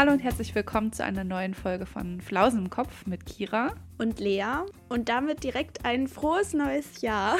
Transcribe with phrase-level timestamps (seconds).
[0.00, 4.18] Hallo und herzlich willkommen zu einer neuen Folge von Flausen im Kopf mit Kira und
[4.18, 7.36] Lea und damit direkt ein frohes neues Jahr.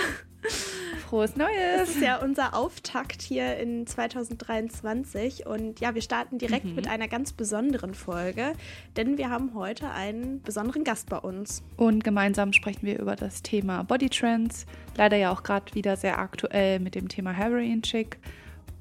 [1.09, 1.79] Frohes Neues!
[1.79, 6.75] Das ist ja unser Auftakt hier in 2023 und ja, wir starten direkt mhm.
[6.75, 8.53] mit einer ganz besonderen Folge,
[8.95, 11.63] denn wir haben heute einen besonderen Gast bei uns.
[11.79, 14.67] Und gemeinsam sprechen wir über das Thema Body Trends,
[14.99, 18.18] leider ja auch gerade wieder sehr aktuell mit dem Thema Heroin Chick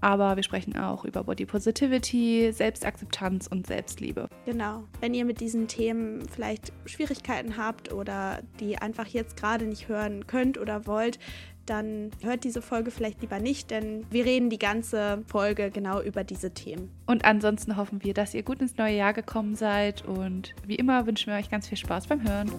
[0.01, 4.29] aber wir sprechen auch über Body Positivity, Selbstakzeptanz und Selbstliebe.
[4.45, 4.83] Genau.
[5.01, 10.27] Wenn ihr mit diesen Themen vielleicht Schwierigkeiten habt oder die einfach jetzt gerade nicht hören
[10.27, 11.19] könnt oder wollt,
[11.65, 16.23] dann hört diese Folge vielleicht lieber nicht, denn wir reden die ganze Folge genau über
[16.23, 16.89] diese Themen.
[17.05, 21.05] Und ansonsten hoffen wir, dass ihr gut ins neue Jahr gekommen seid und wie immer
[21.05, 22.51] wünschen wir euch ganz viel Spaß beim Hören.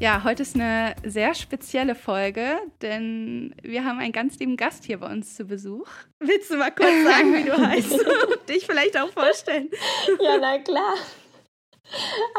[0.00, 5.00] Ja, heute ist eine sehr spezielle Folge, denn wir haben einen ganz lieben Gast hier
[5.00, 5.88] bei uns zu Besuch.
[6.20, 9.68] Willst du mal kurz sagen, wie du heißt und dich vielleicht auch vorstellen?
[10.22, 10.94] Ja, na klar.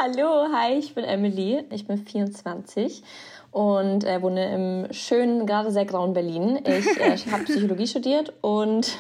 [0.02, 3.04] Hallo, hi, ich bin Emily, ich bin 24
[3.52, 6.62] und äh, wohne im schönen, gerade sehr grauen Berlin.
[6.66, 8.98] Ich äh, habe Psychologie studiert und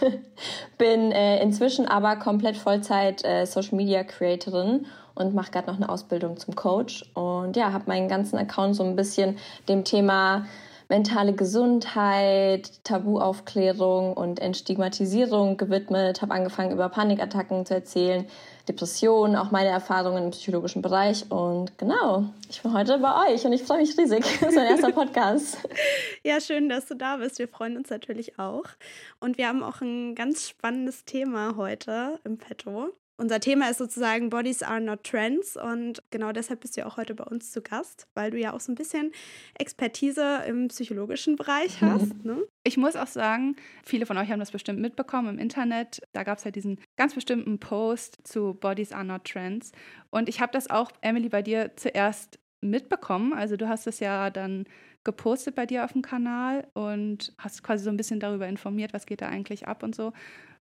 [0.77, 4.85] bin äh, inzwischen aber komplett Vollzeit äh, Social Media Creatorin
[5.19, 7.03] und mache gerade noch eine Ausbildung zum Coach.
[7.13, 10.45] Und ja, habe meinen ganzen Account so ein bisschen dem Thema
[10.89, 16.21] mentale Gesundheit, Tabuaufklärung und Entstigmatisierung gewidmet.
[16.23, 18.25] Habe angefangen, über Panikattacken zu erzählen,
[18.67, 21.29] Depressionen, auch meine Erfahrungen im psychologischen Bereich.
[21.29, 24.25] Und genau, ich bin heute bei euch und ich freue mich riesig.
[24.41, 25.57] Das ist mein erster Podcast.
[26.23, 27.37] ja, schön, dass du da bist.
[27.37, 28.65] Wir freuen uns natürlich auch.
[29.19, 32.89] Und wir haben auch ein ganz spannendes Thema heute im Petto.
[33.19, 36.95] Unser Thema ist sozusagen Bodies are not trends und genau deshalb bist du ja auch
[36.95, 39.11] heute bei uns zu Gast, weil du ja auch so ein bisschen
[39.55, 42.23] Expertise im psychologischen Bereich hast.
[42.23, 42.37] Ne?
[42.63, 46.01] Ich muss auch sagen, viele von euch haben das bestimmt mitbekommen im Internet.
[46.13, 49.73] Da gab es ja diesen ganz bestimmten Post zu Bodies are not trends.
[50.11, 53.33] Und ich habe das auch, Emily, bei dir zuerst mitbekommen.
[53.33, 54.63] Also du hast es ja dann
[55.03, 59.05] gepostet bei dir auf dem Kanal und hast quasi so ein bisschen darüber informiert, was
[59.05, 60.13] geht da eigentlich ab und so.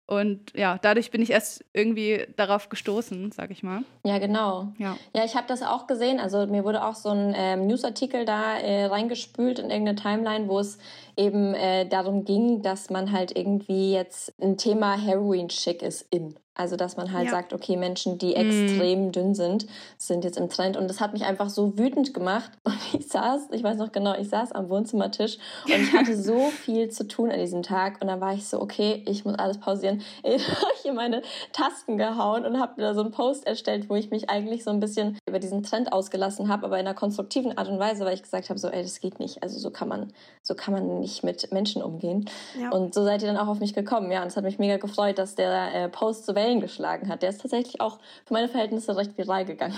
[0.07, 3.81] Und ja, dadurch bin ich erst irgendwie darauf gestoßen, sag ich mal.
[4.05, 4.69] Ja, genau.
[4.77, 6.21] Ja, ja ich habe das auch gesehen.
[6.21, 10.59] Also mir wurde auch so ein ähm, Newsartikel da äh, reingespült in irgendeine Timeline, wo
[10.59, 10.77] es
[11.17, 16.35] eben äh, darum ging, dass man halt irgendwie jetzt ein Thema Heroin-Chic ist in.
[16.57, 17.31] Also, dass man halt ja.
[17.31, 19.11] sagt, okay, Menschen, die extrem mm.
[19.11, 19.67] dünn sind,
[19.99, 20.75] sind jetzt im Trend.
[20.75, 22.51] Und das hat mich einfach so wütend gemacht.
[22.63, 26.47] Und ich saß, ich weiß noch genau, ich saß am Wohnzimmertisch und ich hatte so
[26.63, 28.01] viel zu tun an diesem Tag.
[28.01, 30.01] Und dann war ich so, okay, ich muss alles pausieren.
[30.37, 34.09] Ich habe hier meine Tasten gehauen und habe da so einen Post erstellt, wo ich
[34.09, 37.67] mich eigentlich so ein bisschen über diesen Trend ausgelassen habe, aber in einer konstruktiven Art
[37.67, 39.43] und Weise, weil ich gesagt habe, so, ey, das geht nicht.
[39.43, 40.13] Also so kann man,
[40.43, 42.29] so kann man nicht mit Menschen umgehen.
[42.59, 42.69] Ja.
[42.69, 44.11] Und so seid ihr dann auch auf mich gekommen.
[44.11, 47.21] Ja, und es hat mich mega gefreut, dass der äh, Post so Wellen geschlagen hat.
[47.21, 49.75] Der ist tatsächlich auch für meine Verhältnisse recht viral gegangen.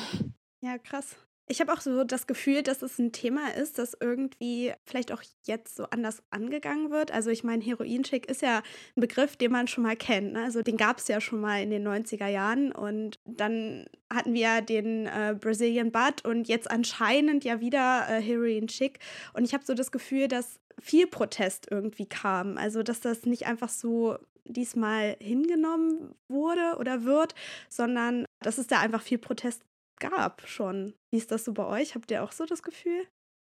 [0.61, 1.15] Ja, krass.
[1.51, 5.23] Ich habe auch so das Gefühl, dass es ein Thema ist, das irgendwie vielleicht auch
[5.47, 7.11] jetzt so anders angegangen wird.
[7.11, 8.61] Also ich meine, Heroin-Chick ist ja
[8.95, 10.33] ein Begriff, den man schon mal kennt.
[10.33, 10.43] Ne?
[10.43, 14.61] Also den gab es ja schon mal in den 90er Jahren und dann hatten wir
[14.61, 18.99] den äh, Brazilian Butt und jetzt anscheinend ja wieder äh, Heroin-Chick.
[19.33, 22.59] Und ich habe so das Gefühl, dass viel Protest irgendwie kam.
[22.59, 27.33] Also dass das nicht einfach so diesmal hingenommen wurde oder wird,
[27.69, 29.63] sondern dass es da einfach viel Protest
[29.99, 30.93] gab schon.
[31.11, 31.95] Wie ist das so bei euch?
[31.95, 33.07] Habt ihr auch so das Gefühl?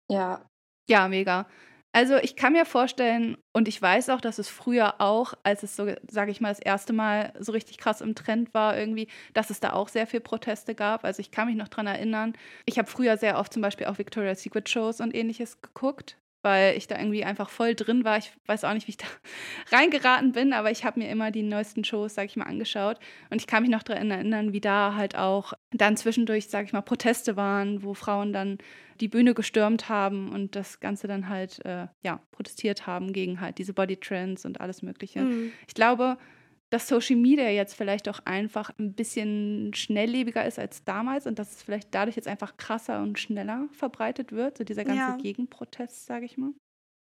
[0.10, 0.46] Ja.
[0.90, 1.48] Ja, mega.
[1.94, 5.76] Also ich kann mir vorstellen und ich weiß auch, dass es früher auch, als es
[5.76, 9.50] so, sage ich mal, das erste Mal so richtig krass im Trend war irgendwie, dass
[9.50, 11.04] es da auch sehr viel Proteste gab.
[11.04, 12.34] Also ich kann mich noch daran erinnern.
[12.66, 16.78] Ich habe früher sehr oft zum Beispiel auch Victoria's Secret Shows und ähnliches geguckt weil
[16.78, 18.18] ich da irgendwie einfach voll drin war.
[18.18, 19.08] Ich weiß auch nicht, wie ich da
[19.72, 22.98] reingeraten bin, aber ich habe mir immer die neuesten Shows, sag ich mal, angeschaut.
[23.30, 26.74] Und ich kann mich noch daran erinnern, wie da halt auch dann zwischendurch, sag ich
[26.74, 28.58] mal, Proteste waren, wo Frauen dann
[29.00, 33.58] die Bühne gestürmt haben und das Ganze dann halt, äh, ja, protestiert haben gegen halt
[33.58, 35.22] diese Bodytrends und alles Mögliche.
[35.22, 35.52] Mhm.
[35.68, 36.18] Ich glaube,
[36.72, 41.52] dass Social Media jetzt vielleicht auch einfach ein bisschen schnelllebiger ist als damals und dass
[41.52, 45.18] es vielleicht dadurch jetzt einfach krasser und schneller verbreitet wird, so dieser ganze ja.
[45.18, 46.52] Gegenprotest, sage ich mal.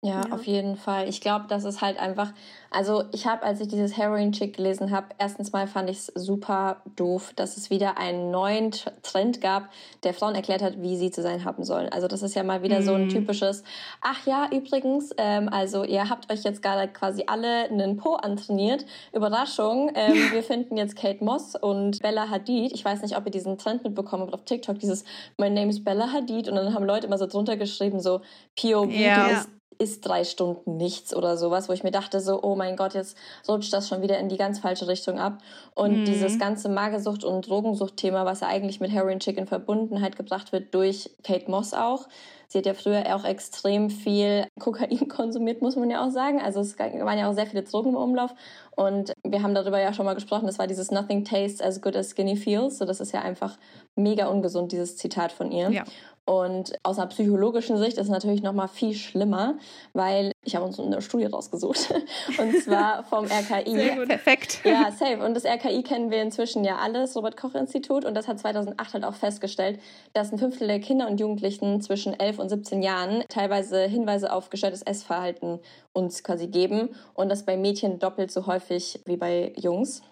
[0.04, 1.08] Ja, ja, auf jeden Fall.
[1.08, 2.34] Ich glaube, das ist halt einfach,
[2.70, 6.82] also ich habe, als ich dieses Heroin-Chick gelesen habe, erstens mal fand ich es super
[6.94, 8.70] doof, dass es wieder einen neuen
[9.02, 9.70] Trend gab,
[10.02, 11.88] der Frauen erklärt hat, wie sie zu sein haben sollen.
[11.88, 12.84] Also das ist ja mal wieder mhm.
[12.84, 13.08] so ein mhm.
[13.08, 13.64] typisches,
[14.02, 18.84] ach ja, übrigens, ähm, also ihr habt euch jetzt gerade quasi alle einen Po antrainiert.
[19.14, 22.72] Überraschung, ähm, wir finden jetzt Kate Moss und Bella Hadid.
[22.74, 25.04] Ich weiß nicht, ob ihr diesen Trend mitbekommen habt auf TikTok, dieses
[25.38, 28.20] My name is Bella Hadid und dann haben Leute immer so drunter geschrieben, so
[28.60, 29.28] POV, ja.
[29.28, 29.48] du bist
[29.78, 33.16] ist drei Stunden nichts oder sowas, wo ich mir dachte so, oh mein Gott, jetzt
[33.48, 35.38] rutscht das schon wieder in die ganz falsche Richtung ab.
[35.74, 36.04] Und mhm.
[36.04, 40.74] dieses ganze Magersucht- und Drogensucht-Thema, was ja eigentlich mit Heroin Chick in Verbundenheit gebracht wird
[40.74, 42.06] durch Kate Moss auch.
[42.48, 46.40] Sie hat ja früher auch extrem viel Kokain konsumiert, muss man ja auch sagen.
[46.40, 48.32] Also es waren ja auch sehr viele Drogen im Umlauf.
[48.76, 50.46] Und wir haben darüber ja schon mal gesprochen.
[50.46, 52.78] Das war dieses Nothing tastes as good as skinny feels.
[52.78, 53.56] So, das ist ja einfach
[53.96, 55.70] mega ungesund, dieses Zitat von ihr.
[55.70, 55.84] Ja.
[56.26, 59.56] Und aus einer psychologischen Sicht ist es natürlich noch mal viel schlimmer,
[59.92, 61.92] weil ich habe uns eine Studie rausgesucht
[62.38, 63.74] und zwar vom RKI.
[63.74, 64.08] Sehr gut.
[64.08, 64.60] Perfekt.
[64.64, 65.22] Ja, safe.
[65.22, 68.94] Und das RKI kennen wir inzwischen ja alles, Robert Koch Institut, und das hat 2008
[68.94, 69.80] halt auch festgestellt,
[70.14, 74.48] dass ein Fünftel der Kinder und Jugendlichen zwischen 11 und 17 Jahren teilweise Hinweise auf
[74.48, 75.60] gestörtes Essverhalten
[75.92, 80.02] uns quasi geben und das bei Mädchen doppelt so häufig wie bei Jungs.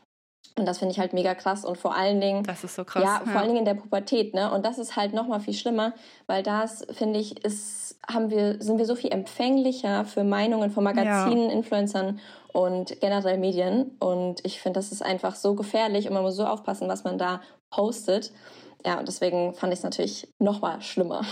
[0.56, 2.44] Und das finde ich halt mega krass und vor allen Dingen.
[2.44, 3.02] Das ist so krass.
[3.02, 3.38] Ja, vor ja.
[3.38, 4.52] allen Dingen in der Pubertät, ne?
[4.52, 5.94] Und das ist halt nochmal viel schlimmer,
[6.26, 10.84] weil das, finde ich, ist, haben wir, sind wir so viel empfänglicher für Meinungen von
[10.84, 11.56] Magazinen, ja.
[11.56, 12.20] Influencern
[12.52, 13.96] und generell Medien.
[13.98, 17.16] Und ich finde, das ist einfach so gefährlich und man muss so aufpassen, was man
[17.16, 17.40] da
[17.70, 18.32] postet.
[18.84, 21.22] Ja, und deswegen fand ich es natürlich nochmal schlimmer.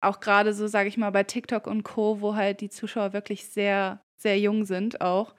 [0.00, 3.48] Auch gerade so, sage ich mal, bei TikTok und Co., wo halt die Zuschauer wirklich
[3.48, 5.34] sehr, sehr jung sind auch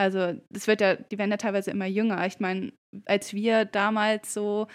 [0.00, 2.26] also das wird ja, die werden ja teilweise immer jünger.
[2.26, 2.72] Ich meine,
[3.04, 4.66] als wir damals so,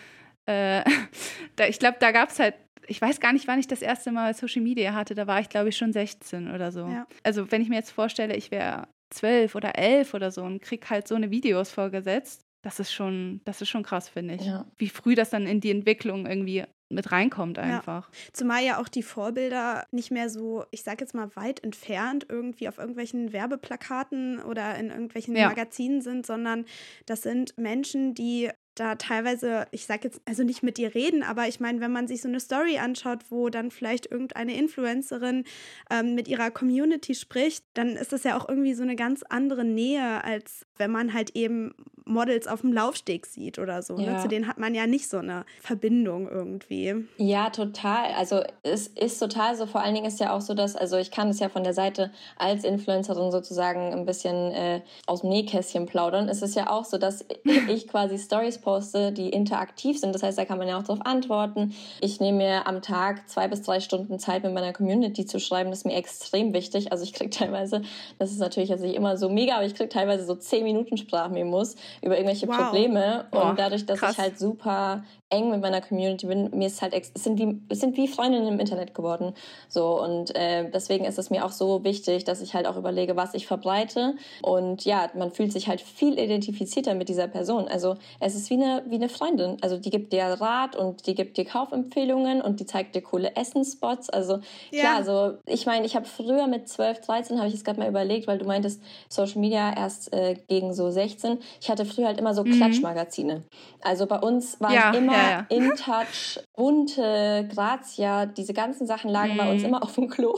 [0.46, 0.84] äh,
[1.56, 2.54] da, ich glaube, da gab es halt,
[2.86, 5.50] ich weiß gar nicht, wann ich das erste Mal Social Media hatte, da war ich,
[5.50, 6.82] glaube ich, schon 16 oder so.
[6.82, 7.08] Ja.
[7.24, 10.88] Also wenn ich mir jetzt vorstelle, ich wäre zwölf oder elf oder so und krieg
[10.92, 14.42] halt so eine Videos vorgesetzt, das ist schon, das ist schon krass, finde ich.
[14.42, 14.66] Ja.
[14.76, 18.10] Wie früh das dann in die Entwicklung irgendwie mit reinkommt einfach.
[18.10, 18.34] Ja.
[18.34, 22.68] Zumal ja auch die Vorbilder nicht mehr so, ich sag jetzt mal, weit entfernt irgendwie
[22.68, 25.48] auf irgendwelchen Werbeplakaten oder in irgendwelchen ja.
[25.48, 26.66] Magazinen sind, sondern
[27.06, 31.48] das sind Menschen, die da teilweise, ich sag jetzt, also nicht mit dir reden, aber
[31.48, 35.46] ich meine, wenn man sich so eine Story anschaut, wo dann vielleicht irgendeine Influencerin
[35.92, 39.64] ähm, mit ihrer Community spricht, dann ist das ja auch irgendwie so eine ganz andere
[39.64, 41.74] Nähe, als wenn man halt eben
[42.06, 43.98] Models auf dem Laufsteg sieht oder so.
[43.98, 44.14] Ja.
[44.14, 44.20] Ne?
[44.22, 47.08] Zu denen hat man ja nicht so eine Verbindung irgendwie.
[47.18, 48.14] Ja, total.
[48.18, 49.66] Also es ist total so.
[49.66, 51.74] Vor allen Dingen ist ja auch so, dass, also ich kann es ja von der
[51.74, 56.30] Seite als Influencerin sozusagen ein bisschen äh, aus dem Nähkästchen plaudern.
[56.30, 57.26] Es ist ja auch so, dass
[57.68, 60.14] ich quasi Stories poste, die interaktiv sind.
[60.14, 61.74] Das heißt, da kann man ja auch darauf antworten.
[62.02, 65.72] Ich nehme mir am Tag zwei bis drei Stunden Zeit, mit meiner Community zu schreiben.
[65.72, 66.92] Das ist mir extrem wichtig.
[66.92, 67.82] Also ich kriege teilweise,
[68.20, 70.98] das ist natürlich jetzt nicht immer so mega, aber ich kriege teilweise so zehn Minuten
[70.98, 72.58] Sprachmemos über irgendwelche wow.
[72.58, 73.26] Probleme.
[73.32, 74.14] Und dadurch, dass krass.
[74.14, 75.04] ich halt super
[75.36, 78.48] eng mit meiner Community bin, mir ist halt, es sind wie, es sind wie Freundinnen
[78.48, 79.34] im Internet geworden.
[79.68, 83.16] So, und äh, deswegen ist es mir auch so wichtig, dass ich halt auch überlege,
[83.16, 84.16] was ich verbreite.
[84.42, 87.68] Und ja, man fühlt sich halt viel identifizierter mit dieser Person.
[87.68, 89.58] Also es ist wie eine, wie eine Freundin.
[89.62, 93.36] Also die gibt dir Rat und die gibt dir Kaufempfehlungen und die zeigt dir coole
[93.36, 94.10] Essensspots.
[94.10, 94.40] Also
[94.72, 94.82] ja.
[94.82, 97.90] klar, also ich meine, ich habe früher mit 12, 13, habe ich es gerade mal
[97.90, 101.40] überlegt, weil du meintest, Social Media erst äh, gegen so 16.
[101.62, 102.54] Ich hatte früher halt immer so mhm.
[102.54, 103.44] Klatschmagazine.
[103.82, 105.46] Also bei uns waren ja, immer ja, ja.
[105.50, 109.38] InTouch, Bunte, Grazia, diese ganzen Sachen lagen mhm.
[109.38, 109.70] bei uns mhm.
[109.70, 110.36] immer auf dem Klo.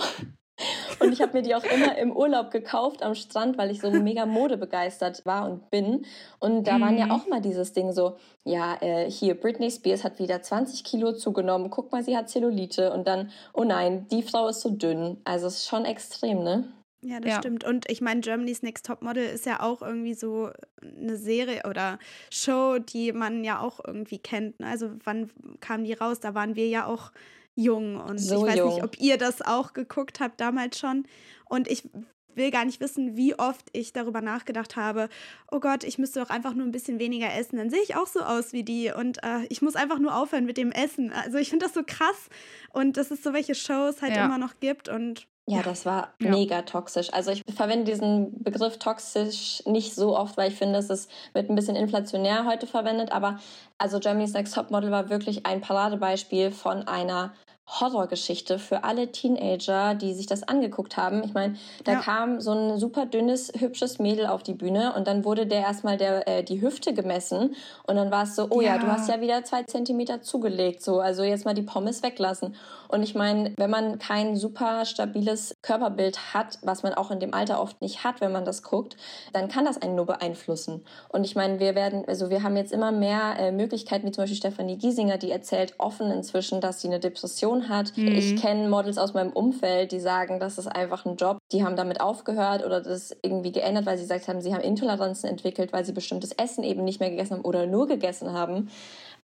[0.99, 3.91] Und ich habe mir die auch immer im Urlaub gekauft am Strand, weil ich so
[3.91, 6.05] mega modebegeistert war und bin.
[6.39, 6.81] Und da mhm.
[6.81, 7.11] waren ja mhm.
[7.11, 11.69] auch mal dieses Ding so, ja, äh, hier, Britney Spears hat wieder 20 Kilo zugenommen,
[11.69, 12.91] guck mal, sie hat Zellulite.
[12.91, 15.21] Und dann, oh nein, die Frau ist so dünn.
[15.25, 16.73] Also es ist schon extrem, ne?
[17.07, 17.37] Ja, das ja.
[17.39, 17.63] stimmt.
[17.63, 21.99] Und ich meine, Germany's Next Top Model ist ja auch irgendwie so eine Serie oder
[22.31, 24.59] Show, die man ja auch irgendwie kennt.
[24.59, 24.67] Ne?
[24.67, 26.19] Also wann kam die raus?
[26.19, 27.11] Da waren wir ja auch
[27.55, 27.95] jung.
[27.95, 28.69] Und so ich weiß jung.
[28.69, 31.05] nicht, ob ihr das auch geguckt habt damals schon.
[31.45, 31.83] Und ich
[32.35, 35.09] will gar nicht wissen, wie oft ich darüber nachgedacht habe,
[35.51, 38.05] oh Gott, ich müsste doch einfach nur ein bisschen weniger essen, dann sehe ich auch
[38.05, 41.11] so aus wie die und äh, ich muss einfach nur aufhören mit dem Essen.
[41.11, 42.29] Also ich finde das so krass
[42.71, 44.25] und dass es so welche Shows halt ja.
[44.25, 46.29] immer noch gibt und ja, das war ja.
[46.29, 47.13] mega toxisch.
[47.13, 51.49] Also ich verwende diesen Begriff toxisch nicht so oft, weil ich finde, es ist, wird
[51.49, 53.13] ein bisschen inflationär heute verwendet.
[53.13, 53.39] Aber
[53.77, 57.31] also Germany's Next Topmodel war wirklich ein Paradebeispiel von einer
[57.67, 61.23] Horrorgeschichte für alle Teenager, die sich das angeguckt haben.
[61.23, 61.99] Ich meine, da ja.
[61.99, 65.97] kam so ein super dünnes, hübsches Mädel auf die Bühne und dann wurde der erstmal
[65.97, 68.75] der, äh, die Hüfte gemessen und dann war es so, oh ja.
[68.75, 68.77] ja.
[68.77, 72.55] du hast ja wieder zwei Zentimeter zugelegt, so, also jetzt mal die Pommes weglassen.
[72.89, 77.33] Und ich meine, wenn man kein super stabiles Körperbild hat, was man auch in dem
[77.33, 78.97] Alter oft nicht hat, wenn man das guckt,
[79.33, 80.85] dann kann das einen nur beeinflussen.
[81.09, 84.23] Und ich meine, wir werden, also wir haben jetzt immer mehr äh, Möglichkeiten, wie zum
[84.23, 87.95] Beispiel Stefanie Giesinger, die erzählt offen inzwischen, dass sie eine Depression hat.
[87.97, 88.07] Mhm.
[88.07, 91.37] Ich kenne Models aus meinem Umfeld, die sagen, das ist einfach ein Job.
[91.51, 95.29] Die haben damit aufgehört oder das irgendwie geändert, weil sie gesagt haben, sie haben Intoleranzen
[95.29, 98.69] entwickelt, weil sie bestimmtes Essen eben nicht mehr gegessen haben oder nur gegessen haben.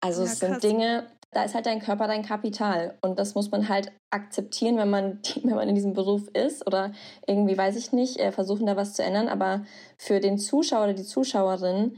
[0.01, 2.97] Also ja, es sind Dinge, da ist halt dein Körper dein Kapital.
[3.01, 6.91] Und das muss man halt akzeptieren, wenn man, wenn man in diesem Beruf ist oder
[7.27, 9.27] irgendwie, weiß ich nicht, äh, versuchen da was zu ändern.
[9.27, 9.65] Aber
[9.97, 11.97] für den Zuschauer oder die Zuschauerin,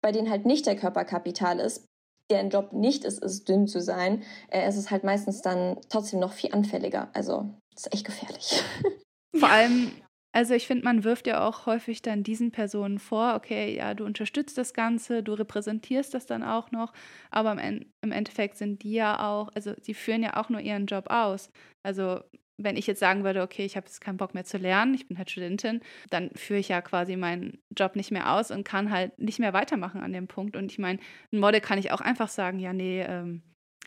[0.00, 1.86] bei denen halt nicht der Körper Kapital ist,
[2.30, 6.20] deren Job nicht ist, ist dünn zu sein, äh, ist es halt meistens dann trotzdem
[6.20, 7.10] noch viel anfälliger.
[7.12, 8.62] Also, das ist echt gefährlich.
[9.36, 9.92] Vor allem,
[10.32, 14.04] also ich finde, man wirft ja auch häufig dann diesen Personen vor, okay, ja, du
[14.04, 16.92] unterstützt das Ganze, du repräsentierst das dann auch noch,
[17.30, 20.86] aber im, im Endeffekt sind die ja auch, also sie führen ja auch nur ihren
[20.86, 21.50] Job aus.
[21.82, 22.20] Also
[22.56, 25.08] wenn ich jetzt sagen würde, okay, ich habe jetzt keinen Bock mehr zu lernen, ich
[25.08, 28.90] bin halt Studentin, dann führe ich ja quasi meinen Job nicht mehr aus und kann
[28.90, 30.56] halt nicht mehr weitermachen an dem Punkt.
[30.56, 30.98] Und ich meine,
[31.32, 33.42] ein Model kann ich auch einfach sagen, ja, nee, ähm,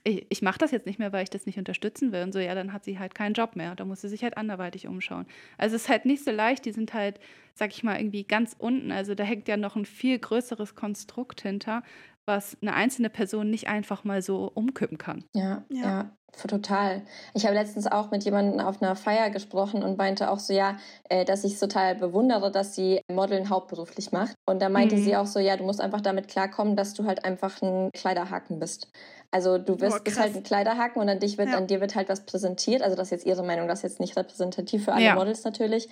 [0.05, 2.21] ich, ich mache das jetzt nicht mehr, weil ich das nicht unterstützen will.
[2.21, 3.75] Und so, ja, dann hat sie halt keinen Job mehr.
[3.75, 5.25] Da muss sie sich halt anderweitig umschauen.
[5.57, 7.19] Also es ist halt nicht so leicht, die sind halt,
[7.55, 8.91] sag ich mal, irgendwie ganz unten.
[8.91, 11.81] Also da hängt ja noch ein viel größeres Konstrukt hinter,
[12.25, 15.24] was eine einzelne Person nicht einfach mal so umkippen kann.
[15.34, 16.10] Ja, ja, ja.
[16.48, 17.01] Total.
[17.34, 20.77] Ich habe letztens auch mit jemandem auf einer Feier gesprochen und meinte auch so, ja,
[21.10, 24.36] äh, dass ich total bewundere, dass sie Modeln hauptberuflich macht.
[24.46, 25.03] Und da meinte mhm.
[25.03, 28.60] sie auch so, ja, du musst einfach damit klarkommen, dass du halt einfach ein Kleiderhaken
[28.60, 28.89] bist.
[29.32, 31.58] Also du wirst, oh, bist halt ein Kleiderhaken und an, dich wird, ja.
[31.58, 32.82] an dir wird halt was präsentiert.
[32.82, 35.15] Also das ist jetzt ihre Meinung, das ist jetzt nicht repräsentativ für alle ja.
[35.15, 35.89] Models natürlich.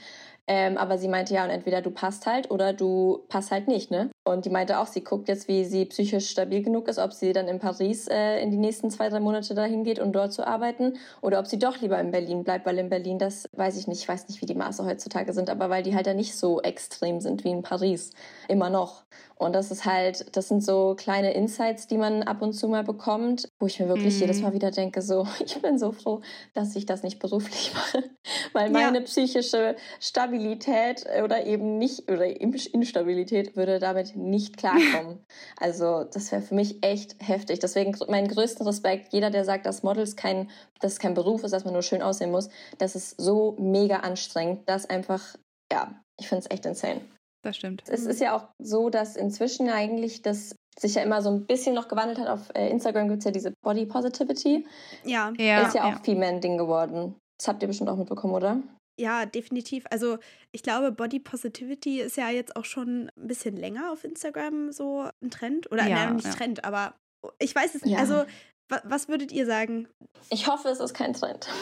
[0.47, 3.91] Ähm, aber sie meinte ja, und entweder du passt halt oder du passt halt nicht,
[3.91, 4.09] ne?
[4.25, 7.33] Und die meinte auch, sie guckt jetzt, wie sie psychisch stabil genug ist, ob sie
[7.33, 10.47] dann in Paris äh, in die nächsten zwei, drei Monate dahin geht, um dort zu
[10.47, 13.87] arbeiten, oder ob sie doch lieber in Berlin bleibt, weil in Berlin, das weiß ich
[13.87, 16.35] nicht, ich weiß nicht, wie die Maße heutzutage sind, aber weil die halt da nicht
[16.35, 18.11] so extrem sind wie in Paris.
[18.47, 19.03] Immer noch.
[19.35, 22.83] Und das ist halt, das sind so kleine Insights, die man ab und zu mal
[22.83, 24.21] bekommt, wo ich mir wirklich mhm.
[24.21, 26.21] jedes Mal wieder denke, so, ich bin so froh,
[26.53, 28.09] dass ich das nicht beruflich mache,
[28.53, 29.03] weil meine ja.
[29.03, 35.23] psychische Stabilität oder eben nicht, oder Instabilität würde damit nicht klarkommen.
[35.57, 37.59] also das wäre für mich echt heftig.
[37.59, 41.51] Deswegen meinen größten Respekt, jeder, der sagt, dass Models kein, dass es kein Beruf ist,
[41.51, 45.35] dass man nur schön aussehen muss, das ist so mega anstrengend, dass einfach,
[45.71, 47.01] ja, ich finde es echt insane
[47.43, 47.83] das stimmt.
[47.87, 51.75] Es ist ja auch so, dass inzwischen eigentlich das sich ja immer so ein bisschen
[51.75, 52.27] noch gewandelt hat.
[52.27, 54.65] Auf äh, Instagram gibt es ja diese Body Positivity.
[55.03, 55.31] Ja.
[55.37, 55.95] ja ist ja, ja.
[55.95, 57.15] auch viel mehr ein Ding geworden.
[57.37, 58.57] Das habt ihr bestimmt auch mitbekommen, oder?
[58.99, 59.85] Ja, definitiv.
[59.89, 60.17] Also
[60.51, 65.09] ich glaube, Body Positivity ist ja jetzt auch schon ein bisschen länger auf Instagram so
[65.21, 65.71] ein Trend.
[65.71, 66.33] Oder ja, nein, nicht ja.
[66.33, 66.95] Trend, aber
[67.39, 67.97] ich weiß es nicht.
[67.97, 68.25] Also
[68.69, 69.87] was würdet ihr sagen?
[70.29, 71.47] Ich hoffe, es ist kein Trend.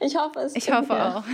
[0.00, 0.56] Ich hoffe es.
[0.56, 1.24] Ich hoffe auch.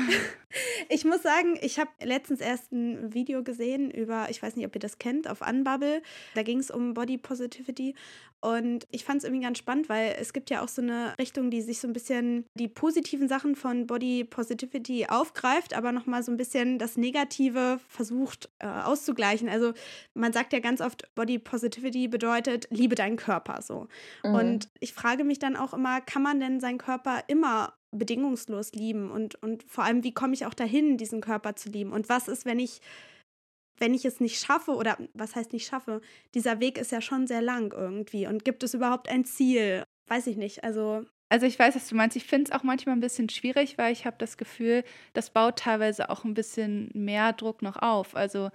[0.89, 4.75] Ich muss sagen, ich habe letztens erst ein Video gesehen über, ich weiß nicht, ob
[4.77, 6.01] ihr das kennt, auf Unbubble.
[6.35, 7.95] Da ging es um Body Positivity.
[8.41, 11.51] Und ich fand es irgendwie ganz spannend, weil es gibt ja auch so eine Richtung,
[11.51, 16.31] die sich so ein bisschen die positiven Sachen von Body Positivity aufgreift, aber nochmal so
[16.31, 19.49] ein bisschen das Negative versucht äh, auszugleichen.
[19.49, 19.73] Also
[20.13, 23.89] man sagt ja ganz oft, Body Positivity bedeutet, liebe deinen Körper so.
[24.23, 24.35] Mhm.
[24.35, 29.11] Und ich frage mich dann auch immer, kann man denn seinen Körper immer bedingungslos lieben
[29.11, 31.93] und, und vor allem, wie komme ich auch dahin, diesen Körper zu lieben?
[31.93, 32.81] Und was ist, wenn ich,
[33.79, 36.01] wenn ich es nicht schaffe oder was heißt nicht schaffe?
[36.35, 38.27] Dieser Weg ist ja schon sehr lang irgendwie.
[38.27, 39.85] Und gibt es überhaupt ein Ziel?
[40.09, 40.65] Weiß ich nicht.
[40.65, 41.05] Also.
[41.31, 42.17] Also ich weiß, was du meinst.
[42.17, 45.59] Ich finde es auch manchmal ein bisschen schwierig, weil ich habe das Gefühl, das baut
[45.59, 48.15] teilweise auch ein bisschen mehr Druck noch auf.
[48.15, 48.51] Also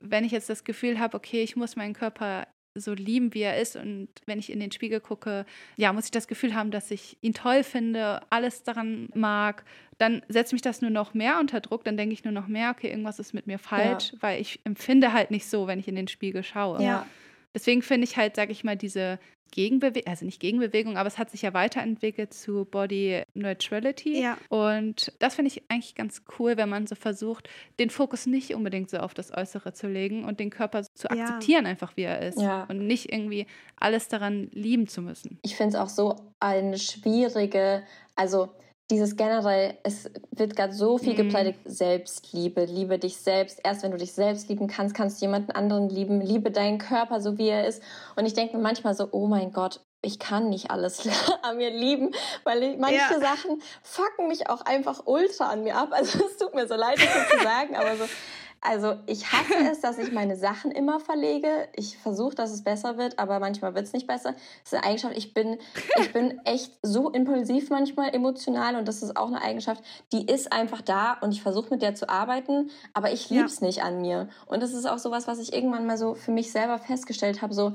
[0.00, 3.60] wenn ich jetzt das Gefühl habe, okay, ich muss meinen Körper so lieben, wie er
[3.60, 3.76] ist.
[3.76, 5.44] Und wenn ich in den Spiegel gucke,
[5.76, 9.64] ja, muss ich das Gefühl haben, dass ich ihn toll finde, alles daran mag.
[9.98, 11.84] Dann setzt mich das nur noch mehr unter Druck.
[11.84, 14.18] Dann denke ich nur noch mehr, okay, irgendwas ist mit mir falsch, ja.
[14.20, 16.82] weil ich empfinde halt nicht so, wenn ich in den Spiegel schaue.
[16.82, 17.06] Ja.
[17.54, 19.18] Deswegen finde ich halt, sag ich mal, diese
[19.50, 24.22] Gegenbewegung, also nicht Gegenbewegung, aber es hat sich ja weiterentwickelt zu Body Neutrality.
[24.22, 24.38] Ja.
[24.48, 28.90] Und das finde ich eigentlich ganz cool, wenn man so versucht, den Fokus nicht unbedingt
[28.90, 31.70] so auf das Äußere zu legen und den Körper zu akzeptieren, ja.
[31.70, 32.40] einfach wie er ist.
[32.40, 32.64] Ja.
[32.64, 35.38] Und nicht irgendwie alles daran lieben zu müssen.
[35.42, 37.82] Ich finde es auch so eine schwierige,
[38.16, 38.50] also
[38.90, 41.28] dieses generell, es wird gerade so viel mhm.
[41.28, 43.60] gepredigt, Selbstliebe, liebe dich selbst.
[43.62, 46.20] Erst wenn du dich selbst lieben kannst, kannst du jemanden anderen lieben.
[46.20, 47.82] Liebe deinen Körper, so wie er ist.
[48.16, 51.08] Und ich denke mir manchmal so, oh mein Gott, ich kann nicht alles
[51.42, 52.12] an mir lieben,
[52.44, 53.20] weil ich, manche ja.
[53.20, 55.90] Sachen fucken mich auch einfach ultra an mir ab.
[55.92, 58.04] Also es tut mir so leid, das zu sagen, aber so,
[58.60, 61.68] also ich hasse es, dass ich meine Sachen immer verlege.
[61.74, 64.32] Ich versuche, dass es besser wird, aber manchmal wird es nicht besser.
[64.32, 65.16] Das ist eine Eigenschaft.
[65.16, 65.58] Ich bin,
[65.98, 70.52] ich bin echt so impulsiv manchmal emotional und das ist auch eine Eigenschaft, die ist
[70.52, 73.66] einfach da und ich versuche mit der zu arbeiten, aber ich liebe es ja.
[73.66, 74.28] nicht an mir.
[74.46, 77.54] Und das ist auch sowas, was ich irgendwann mal so für mich selber festgestellt habe.
[77.54, 77.74] So,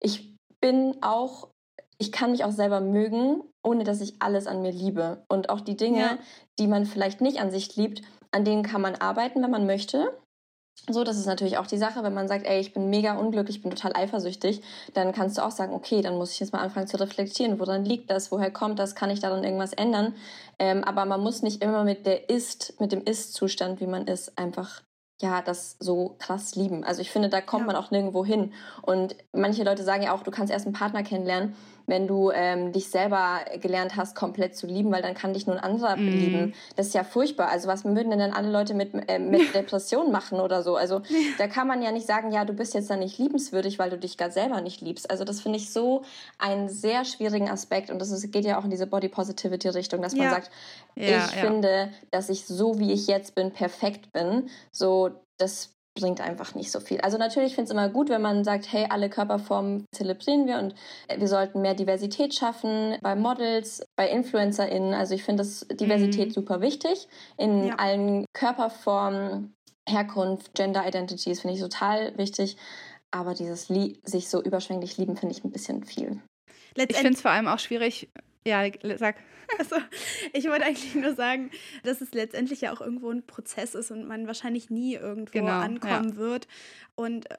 [0.00, 1.48] ich bin auch
[2.02, 5.22] ich kann mich auch selber mögen, ohne dass ich alles an mir liebe.
[5.28, 6.18] Und auch die Dinge, ja.
[6.58, 8.00] die man vielleicht nicht an sich liebt,
[8.32, 10.12] an denen kann man arbeiten, wenn man möchte.
[10.88, 13.56] So, das ist natürlich auch die Sache, wenn man sagt, ey, ich bin mega unglücklich,
[13.56, 14.62] ich bin total eifersüchtig,
[14.94, 17.84] dann kannst du auch sagen, okay, dann muss ich jetzt mal anfangen zu reflektieren, woran
[17.84, 20.14] liegt das, woher kommt das, kann ich daran irgendwas ändern?
[20.58, 24.38] Ähm, aber man muss nicht immer mit der Ist, mit dem Ist-Zustand, wie man ist,
[24.38, 24.82] einfach
[25.20, 26.82] ja, das so krass lieben.
[26.82, 27.66] Also ich finde, da kommt ja.
[27.66, 28.52] man auch nirgendwo hin.
[28.82, 31.54] Und manche Leute sagen ja auch, du kannst erst einen Partner kennenlernen,
[31.90, 35.56] wenn du ähm, dich selber gelernt hast, komplett zu lieben, weil dann kann dich nur
[35.56, 36.08] ein anderer mm.
[36.08, 36.54] lieben.
[36.76, 37.48] Das ist ja furchtbar.
[37.48, 40.76] Also was würden denn dann alle Leute mit, äh, mit Depressionen machen oder so?
[40.76, 41.02] Also
[41.38, 43.98] da kann man ja nicht sagen, ja, du bist jetzt dann nicht liebenswürdig, weil du
[43.98, 45.10] dich gar selber nicht liebst.
[45.10, 46.02] Also das finde ich so
[46.38, 50.00] einen sehr schwierigen Aspekt und das ist, geht ja auch in diese Body Positivity Richtung,
[50.00, 50.30] dass man ja.
[50.30, 50.50] sagt,
[50.94, 54.48] ja, ich finde, dass ich so wie ich jetzt bin perfekt bin.
[54.70, 57.00] So das bringt einfach nicht so viel.
[57.00, 60.58] Also natürlich finde ich es immer gut, wenn man sagt, hey, alle Körperformen zelebrieren wir
[60.58, 60.74] und
[61.14, 64.94] wir sollten mehr Diversität schaffen bei Models, bei InfluencerInnen.
[64.94, 66.32] Also ich finde das Diversität mhm.
[66.32, 67.74] super wichtig in ja.
[67.76, 69.54] allen Körperformen,
[69.88, 72.56] Herkunft, Gender Identities finde ich total wichtig.
[73.10, 76.20] Aber dieses Lie sich so überschwänglich lieben finde ich ein bisschen viel.
[76.76, 78.08] Ich finde es vor allem auch schwierig.
[78.46, 78.64] Ja,
[78.96, 79.16] sag.
[79.58, 79.76] Also,
[80.32, 81.50] ich wollte eigentlich nur sagen,
[81.82, 85.60] dass es letztendlich ja auch irgendwo ein Prozess ist und man wahrscheinlich nie irgendwo genau,
[85.60, 86.16] ankommen ja.
[86.16, 86.48] wird.
[86.94, 87.36] Und äh,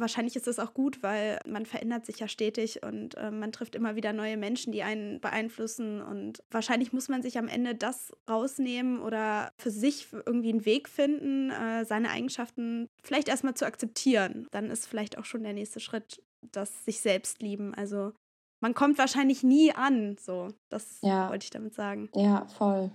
[0.00, 3.74] wahrscheinlich ist das auch gut, weil man verändert sich ja stetig und äh, man trifft
[3.74, 6.02] immer wieder neue Menschen, die einen beeinflussen.
[6.02, 10.88] Und wahrscheinlich muss man sich am Ende das rausnehmen oder für sich irgendwie einen Weg
[10.88, 14.46] finden, äh, seine Eigenschaften vielleicht erstmal zu akzeptieren.
[14.50, 16.22] Dann ist vielleicht auch schon der nächste Schritt,
[16.52, 17.74] das sich selbst lieben.
[17.74, 18.12] Also
[18.60, 20.16] man kommt wahrscheinlich nie an.
[20.18, 21.30] So, das ja.
[21.30, 22.08] wollte ich damit sagen.
[22.14, 22.90] Ja, voll.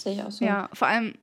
[0.00, 0.44] Sehe ich auch so.
[0.44, 1.14] Ja, vor allem,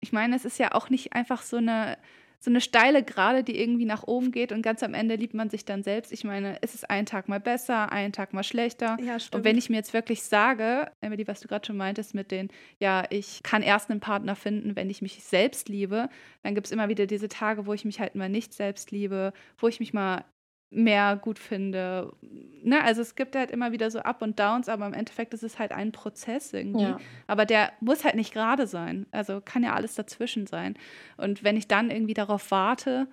[0.00, 1.98] ich meine, es ist ja auch nicht einfach so eine
[2.42, 5.48] so eine steile Gerade, die irgendwie nach oben geht und ganz am Ende liebt man
[5.48, 6.12] sich dann selbst.
[6.12, 8.96] Ich meine, es ist einen Tag mal besser, einen Tag mal schlechter.
[9.00, 9.36] Ja, stimmt.
[9.36, 12.48] Und wenn ich mir jetzt wirklich sage, Emily, was du gerade schon meintest mit den,
[12.80, 16.08] ja, ich kann erst einen Partner finden, wenn ich mich selbst liebe,
[16.42, 19.32] dann gibt es immer wieder diese Tage, wo ich mich halt mal nicht selbst liebe,
[19.58, 20.24] wo ich mich mal
[20.72, 22.12] mehr gut finde.
[22.62, 22.82] Ne?
[22.82, 25.58] Also es gibt halt immer wieder so Up und Downs, aber im Endeffekt ist es
[25.58, 26.84] halt ein Prozess irgendwie.
[26.84, 26.98] Ja.
[27.26, 29.06] Aber der muss halt nicht gerade sein.
[29.10, 30.74] Also kann ja alles dazwischen sein.
[31.16, 33.06] Und wenn ich dann irgendwie darauf warte,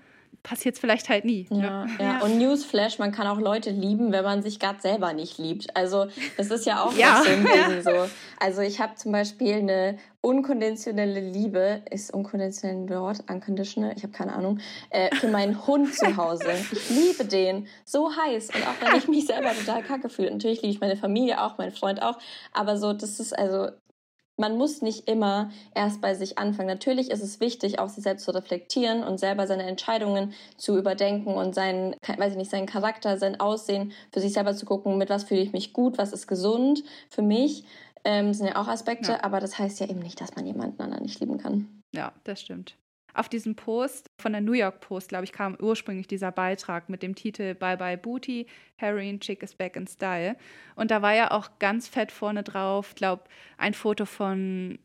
[0.44, 1.48] passiert es vielleicht halt nie.
[1.50, 1.62] Ne?
[1.62, 2.12] Ja, ja.
[2.14, 5.76] ja, Und Newsflash, man kann auch Leute lieben, wenn man sich gerade selber nicht liebt.
[5.76, 7.22] Also das ist ja auch ja.
[7.24, 7.82] so ein Ding.
[7.84, 8.10] So.
[8.40, 14.14] Also ich habe zum Beispiel eine unkonventionelle Liebe, ist unkonventionell ein Wort, unconditional, ich habe
[14.14, 16.52] keine Ahnung, äh, für meinen Hund zu Hause.
[16.72, 20.32] Ich liebe den so heiß und auch wenn ich mich selber total kacke fühle.
[20.32, 22.18] Natürlich liebe ich meine Familie auch, meinen Freund auch,
[22.54, 23.70] aber so, das ist also
[24.40, 26.68] man muss nicht immer erst bei sich anfangen.
[26.68, 31.34] Natürlich ist es wichtig, auch sich selbst zu reflektieren und selber seine Entscheidungen zu überdenken
[31.34, 35.10] und seinen, weiß ich nicht, seinen Charakter, sein Aussehen für sich selber zu gucken, mit
[35.10, 37.66] was fühle ich mich gut, was ist gesund für mich.
[38.06, 39.24] Ähm, sind ja auch Aspekte, ja.
[39.24, 41.68] aber das heißt ja eben nicht, dass man jemanden anderen nicht lieben kann.
[41.92, 42.76] Ja, das stimmt.
[43.14, 47.04] Auf diesem Post von der New York Post, glaube ich, kam ursprünglich dieser Beitrag mit
[47.04, 50.36] dem Titel Bye Bye Booty, Harry Chick is back in style.
[50.76, 53.24] Und da war ja auch ganz fett vorne drauf, glaube
[53.58, 54.80] ein Foto von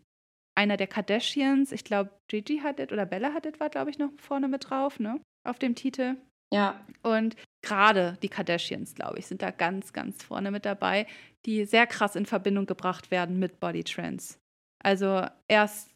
[0.57, 1.73] einer der Kardashians.
[1.73, 5.21] Ich glaube, Gigi Hadid oder Bella Hadid war, glaube ich, noch vorne mit drauf, ne?
[5.47, 6.17] Auf dem Titel.
[6.53, 6.81] Ja.
[7.03, 11.07] Und gerade die Kardashians, glaube ich, sind da ganz, ganz vorne mit dabei,
[11.47, 14.39] die sehr krass in Verbindung gebracht werden mit Body Trends.
[14.83, 15.94] Also erst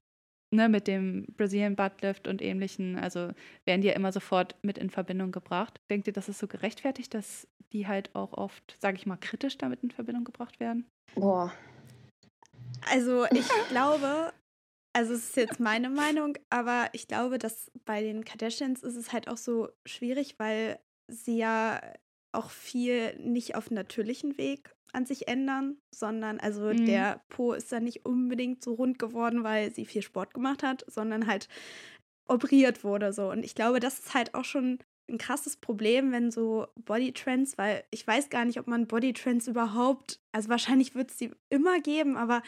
[0.51, 3.31] ne, mit dem Brazilian Buttlift und ähnlichen, also
[3.65, 5.81] werden die ja immer sofort mit in Verbindung gebracht.
[5.91, 9.59] Denkt ihr, das ist so gerechtfertigt, dass die halt auch oft, sage ich mal, kritisch
[9.59, 10.87] damit in Verbindung gebracht werden?
[11.15, 11.53] Boah.
[12.91, 14.33] Also ich glaube,
[14.95, 19.13] also es ist jetzt meine Meinung, aber ich glaube, dass bei den Kardashians ist es
[19.13, 21.81] halt auch so schwierig, weil sie ja
[22.33, 26.87] auch viel nicht auf natürlichen Weg an sich ändern, sondern also mhm.
[26.87, 30.85] der Po ist dann nicht unbedingt so rund geworden, weil sie viel Sport gemacht hat,
[30.89, 31.49] sondern halt
[32.27, 33.31] operiert wurde so.
[33.31, 37.85] Und ich glaube, das ist halt auch schon ein krasses Problem, wenn so Bodytrends, weil
[37.91, 42.17] ich weiß gar nicht, ob man Bodytrends überhaupt, also wahrscheinlich wird es sie immer geben,
[42.17, 42.43] aber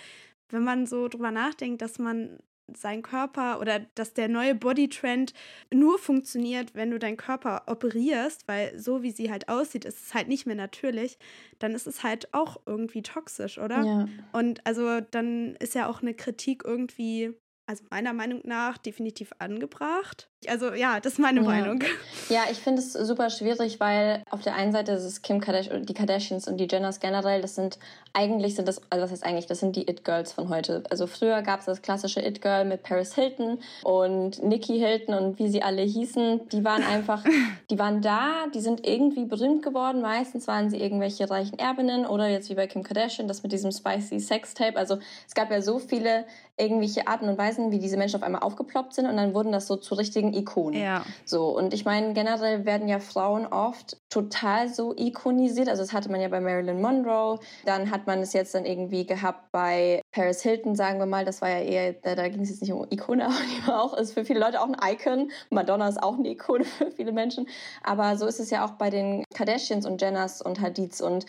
[0.50, 2.38] wenn man so drüber nachdenkt, dass man
[2.76, 5.32] sein Körper oder dass der neue Bodytrend
[5.72, 10.14] nur funktioniert, wenn du deinen Körper operierst, weil so wie sie halt aussieht, ist es
[10.14, 11.18] halt nicht mehr natürlich,
[11.58, 13.84] dann ist es halt auch irgendwie toxisch, oder?
[13.84, 14.08] Ja.
[14.32, 17.34] Und also dann ist ja auch eine Kritik irgendwie
[17.70, 20.28] also meiner Meinung nach definitiv angebracht.
[20.48, 21.46] Also ja, das ist meine ja.
[21.46, 21.84] Meinung.
[22.28, 25.84] Ja, ich finde es super schwierig, weil auf der einen Seite ist es Kim Kardashian,
[25.84, 27.78] die Kardashians und die Jenners generell, das sind
[28.12, 30.82] eigentlich sind das, also was heißt eigentlich, das sind die It-Girls von heute.
[30.90, 35.48] Also früher gab es das klassische It-Girl mit Paris Hilton und Nikki Hilton und wie
[35.48, 36.48] sie alle hießen.
[36.48, 37.22] Die waren einfach,
[37.70, 40.00] die waren da, die sind irgendwie berühmt geworden.
[40.00, 43.70] Meistens waren sie irgendwelche reichen Erbinnen oder jetzt wie bei Kim Kardashian, das mit diesem
[43.70, 44.76] spicy Sex-Tape.
[44.76, 46.24] Also es gab ja so viele
[46.60, 49.66] irgendwelche Arten und Weisen, wie diese Menschen auf einmal aufgeploppt sind und dann wurden das
[49.66, 50.80] so zu richtigen Ikonen.
[50.80, 51.02] Ja.
[51.24, 55.68] So, und ich meine, generell werden ja Frauen oft total so ikonisiert.
[55.68, 59.06] Also das hatte man ja bei Marilyn Monroe, dann hat man es jetzt dann irgendwie
[59.06, 62.50] gehabt bei Paris Hilton, sagen wir mal, das war ja eher, da, da ging es
[62.50, 65.30] jetzt nicht um Ikone, aber die war auch, ist für viele Leute auch ein Icon.
[65.50, 67.48] Madonna ist auch eine Ikone für viele Menschen.
[67.82, 71.26] Aber so ist es ja auch bei den Kardashians und Jenners und Hadids und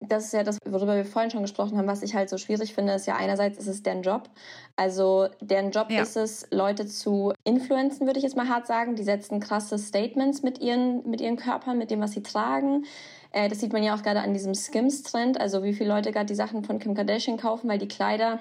[0.00, 2.72] das ist ja das, worüber wir vorhin schon gesprochen haben, was ich halt so schwierig
[2.72, 4.30] finde, ist ja einerseits ist es deren Job.
[4.76, 6.02] Also deren Job ja.
[6.02, 8.94] ist es, Leute zu influenzen, würde ich jetzt mal hart sagen.
[8.94, 12.84] Die setzen krasse Statements mit ihren, mit ihren Körpern, mit dem, was sie tragen.
[13.32, 16.26] Äh, das sieht man ja auch gerade an diesem Skims-Trend, also wie viele Leute gerade
[16.26, 18.40] die Sachen von Kim Kardashian kaufen, weil die Kleider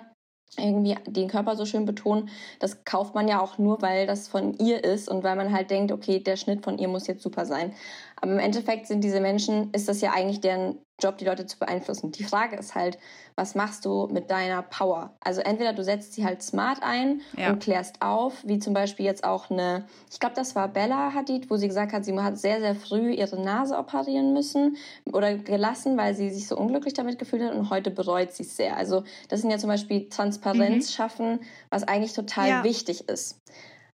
[0.58, 2.30] irgendwie den Körper so schön betonen.
[2.60, 5.70] Das kauft man ja auch nur, weil das von ihr ist und weil man halt
[5.70, 7.74] denkt, okay, der Schnitt von ihr muss jetzt super sein.
[8.20, 11.60] Aber im Endeffekt sind diese Menschen, ist das ja eigentlich deren Job, die Leute zu
[11.60, 12.12] beeinflussen.
[12.12, 12.98] Die Frage ist halt,
[13.36, 15.16] was machst du mit deiner Power?
[15.20, 17.52] Also entweder du setzt sie halt smart ein ja.
[17.52, 21.52] und klärst auf, wie zum Beispiel jetzt auch eine, ich glaube, das war Bella Hadid,
[21.52, 24.78] wo sie gesagt hat, sie hat sehr, sehr früh ihre Nase operieren müssen
[25.14, 28.58] oder gelassen, weil sie sich so unglücklich damit gefühlt hat und heute bereut sie es
[28.58, 28.76] sehr.
[28.76, 30.94] Also das sind ja zum Beispiel Transparenz mhm.
[30.94, 32.64] schaffen, was eigentlich total ja.
[32.64, 33.40] wichtig ist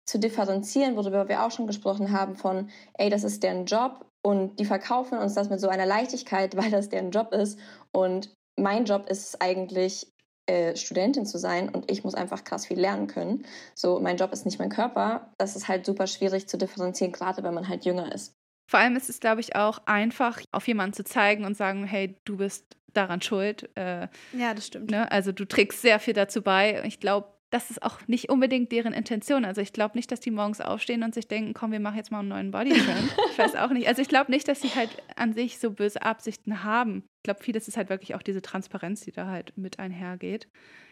[0.06, 4.60] zu differenzieren, worüber wir auch schon gesprochen haben, von, ey, das ist deren Job, und
[4.60, 7.60] die verkaufen uns das mit so einer Leichtigkeit, weil das deren Job ist.
[7.92, 10.08] Und mein Job ist es eigentlich,
[10.46, 13.46] äh, Studentin zu sein und ich muss einfach krass viel lernen können.
[13.76, 15.32] So, mein Job ist nicht mein Körper.
[15.38, 18.34] Das ist halt super schwierig zu differenzieren, gerade wenn man halt jünger ist.
[18.70, 22.18] Vor allem ist es, glaube ich, auch einfach, auf jemanden zu zeigen und sagen, hey,
[22.26, 23.70] du bist daran schuld.
[23.76, 24.92] Äh, ja, das stimmt.
[24.92, 25.10] Ne?
[25.12, 26.84] Also du trägst sehr viel dazu bei.
[26.86, 29.46] Ich glaube, das ist auch nicht unbedingt deren Intention.
[29.46, 32.10] Also ich glaube nicht, dass die morgens aufstehen und sich denken, komm, wir machen jetzt
[32.12, 33.16] mal einen neuen Bodytrend.
[33.32, 33.88] ich weiß auch nicht.
[33.88, 37.04] Also ich glaube nicht, dass sie halt an sich so böse Absichten haben.
[37.20, 40.48] Ich glaube, vieles ist halt wirklich auch diese Transparenz, die da halt mit einhergeht.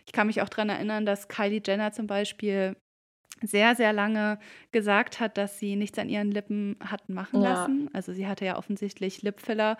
[0.05, 2.75] Ich kann mich auch daran erinnern, dass Kylie Jenner zum Beispiel
[3.41, 4.37] sehr, sehr lange
[4.71, 7.53] gesagt hat, dass sie nichts an ihren Lippen hatten machen ja.
[7.53, 7.89] lassen.
[7.91, 9.77] Also sie hatte ja offensichtlich Lipfiller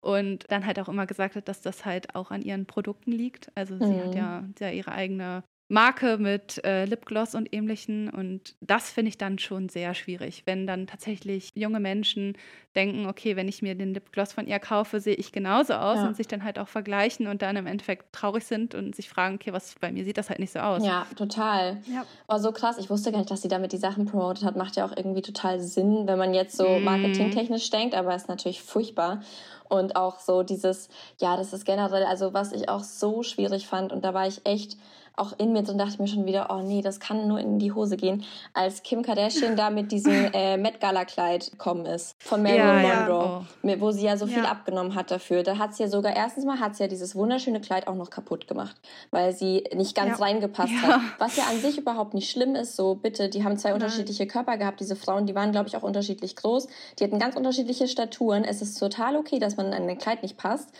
[0.00, 3.56] und dann halt auch immer gesagt hat, dass das halt auch an ihren Produkten liegt.
[3.56, 4.00] Also sie mhm.
[4.00, 8.10] hat ja, ja ihre eigene Marke mit äh, Lipgloss und ähnlichen.
[8.10, 12.36] Und das finde ich dann schon sehr schwierig, wenn dann tatsächlich junge Menschen
[12.76, 16.06] denken, okay, wenn ich mir den Lipgloss von ihr kaufe, sehe ich genauso aus ja.
[16.06, 19.36] und sich dann halt auch vergleichen und dann im Endeffekt traurig sind und sich fragen,
[19.36, 20.84] okay, was bei mir sieht das halt nicht so aus.
[20.84, 21.78] Ja, total.
[21.86, 22.04] Ja.
[22.28, 22.76] Oh, so krass.
[22.78, 24.56] Ich wusste gar nicht, dass sie damit die Sachen promotet hat.
[24.56, 26.84] Macht ja auch irgendwie total Sinn, wenn man jetzt so mhm.
[26.84, 29.22] marketingtechnisch denkt, aber ist natürlich furchtbar.
[29.68, 30.88] Und auch so dieses,
[31.20, 34.44] ja, das ist generell, also was ich auch so schwierig fand und da war ich
[34.44, 34.76] echt
[35.16, 37.58] auch in mir drin dachte ich mir schon wieder, oh nee, das kann nur in
[37.58, 42.16] die Hose gehen, als Kim Kardashian da mit diesem äh, Met Gala Kleid gekommen ist
[42.18, 43.74] von Marilyn ja, Monroe, ja.
[43.74, 43.80] oh.
[43.80, 44.50] wo sie ja so viel ja.
[44.50, 45.42] abgenommen hat dafür.
[45.42, 48.10] Da hat sie ja sogar erstens mal hat sie ja dieses wunderschöne Kleid auch noch
[48.10, 48.76] kaputt gemacht,
[49.10, 51.00] weil sie nicht ganz reingepasst hat.
[51.18, 52.76] Was ja an sich überhaupt nicht schlimm ist.
[52.76, 53.82] So bitte, die haben zwei Nein.
[53.82, 54.80] unterschiedliche Körper gehabt.
[54.80, 56.66] Diese Frauen, die waren glaube ich auch unterschiedlich groß.
[56.98, 58.44] Die hatten ganz unterschiedliche Staturen.
[58.44, 60.70] Es ist total okay, dass man an ein Kleid nicht passt.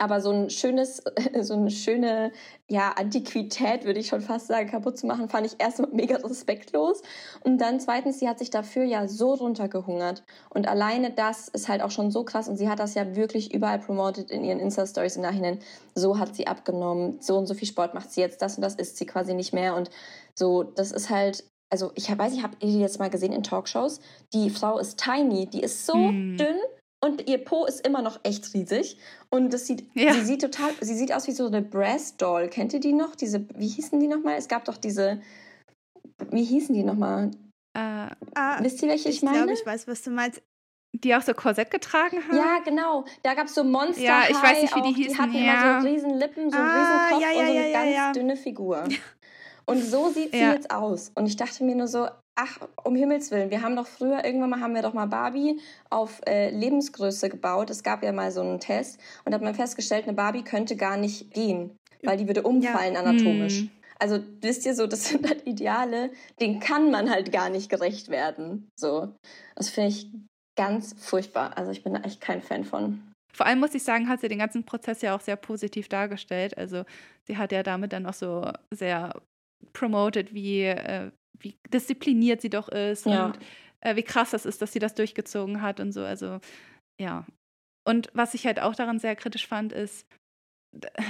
[0.00, 1.02] Aber so ein schönes,
[1.42, 2.32] so eine schöne,
[2.68, 7.02] ja, Antiquität, würde ich schon fast sagen, kaputt zu machen, fand ich erstmal mega respektlos.
[7.44, 10.22] Und dann zweitens, sie hat sich dafür ja so runtergehungert.
[10.48, 12.48] Und alleine das ist halt auch schon so krass.
[12.48, 15.58] Und sie hat das ja wirklich überall promotet in ihren Insta-Stories im Nachhinein.
[15.94, 18.76] So hat sie abgenommen, so und so viel Sport macht sie jetzt, das und das
[18.76, 19.76] isst sie quasi nicht mehr.
[19.76, 19.90] Und
[20.34, 24.00] so, das ist halt, also ich weiß, ich habe die jetzt mal gesehen in Talkshows.
[24.32, 26.38] Die Frau ist tiny, die ist so mm.
[26.38, 26.56] dünn
[27.02, 28.98] und ihr Po ist immer noch echt riesig.
[29.30, 30.12] Und das sieht, ja.
[30.12, 32.48] sie sieht total, sie sieht aus wie so eine Brass Doll.
[32.48, 33.16] Kennt ihr die noch?
[33.16, 34.36] Diese, wie hießen die nochmal?
[34.36, 35.20] Es gab doch diese,
[36.30, 37.30] wie hießen die nochmal?
[37.74, 39.38] Äh, ah, Wisst ihr, welche ich, ich meine?
[39.38, 40.42] Ich glaube, ich weiß, was du meinst.
[40.92, 42.36] Die auch so Korsett getragen haben?
[42.36, 43.04] Ja, genau.
[43.22, 44.96] Da gab es so Monster Ja, ich weiß nicht, wie die auch.
[44.96, 45.14] hießen.
[45.14, 45.78] Die hatten ja.
[45.78, 48.18] immer so riesen Lippen, so einen ah, riesen Kopf ja, ja, und so eine ganz
[48.18, 48.88] dünne Figur.
[49.66, 51.12] Und so sieht sie jetzt aus.
[51.14, 54.50] Und ich dachte mir nur so, ach, um Himmels Willen, wir haben doch früher, irgendwann
[54.50, 57.70] mal haben wir doch mal Barbie auf äh, Lebensgröße gebaut.
[57.70, 60.76] Es gab ja mal so einen Test und da hat man festgestellt, eine Barbie könnte
[60.76, 63.00] gar nicht gehen, weil die würde umfallen ja.
[63.00, 63.60] anatomisch.
[63.60, 63.70] Hm.
[63.98, 68.08] Also wisst ihr so, das sind halt Ideale, denen kann man halt gar nicht gerecht
[68.08, 68.68] werden.
[68.78, 69.14] So,
[69.54, 70.10] das finde ich
[70.56, 71.56] ganz furchtbar.
[71.56, 73.02] Also ich bin da echt kein Fan von.
[73.32, 76.58] Vor allem muss ich sagen, hat sie den ganzen Prozess ja auch sehr positiv dargestellt.
[76.58, 76.84] Also
[77.26, 79.14] sie hat ja damit dann auch so sehr
[79.72, 83.26] promoted, wie, äh, wie diszipliniert sie doch ist ja.
[83.26, 83.38] und
[83.80, 86.04] äh, wie krass das ist, dass sie das durchgezogen hat und so.
[86.04, 86.40] Also
[87.00, 87.26] ja.
[87.86, 90.06] Und was ich halt auch daran sehr kritisch fand, ist,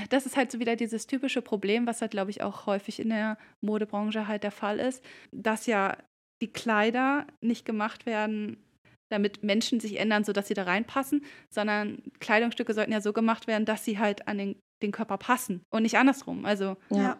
[0.08, 3.10] das ist halt so wieder dieses typische Problem, was halt, glaube ich, auch häufig in
[3.10, 5.96] der Modebranche halt der Fall ist, dass ja
[6.40, 8.64] die Kleider nicht gemacht werden,
[9.10, 13.64] damit Menschen sich ändern, sodass sie da reinpassen, sondern Kleidungsstücke sollten ja so gemacht werden,
[13.64, 16.46] dass sie halt an den, den Körper passen und nicht andersrum.
[16.46, 17.18] Also ja.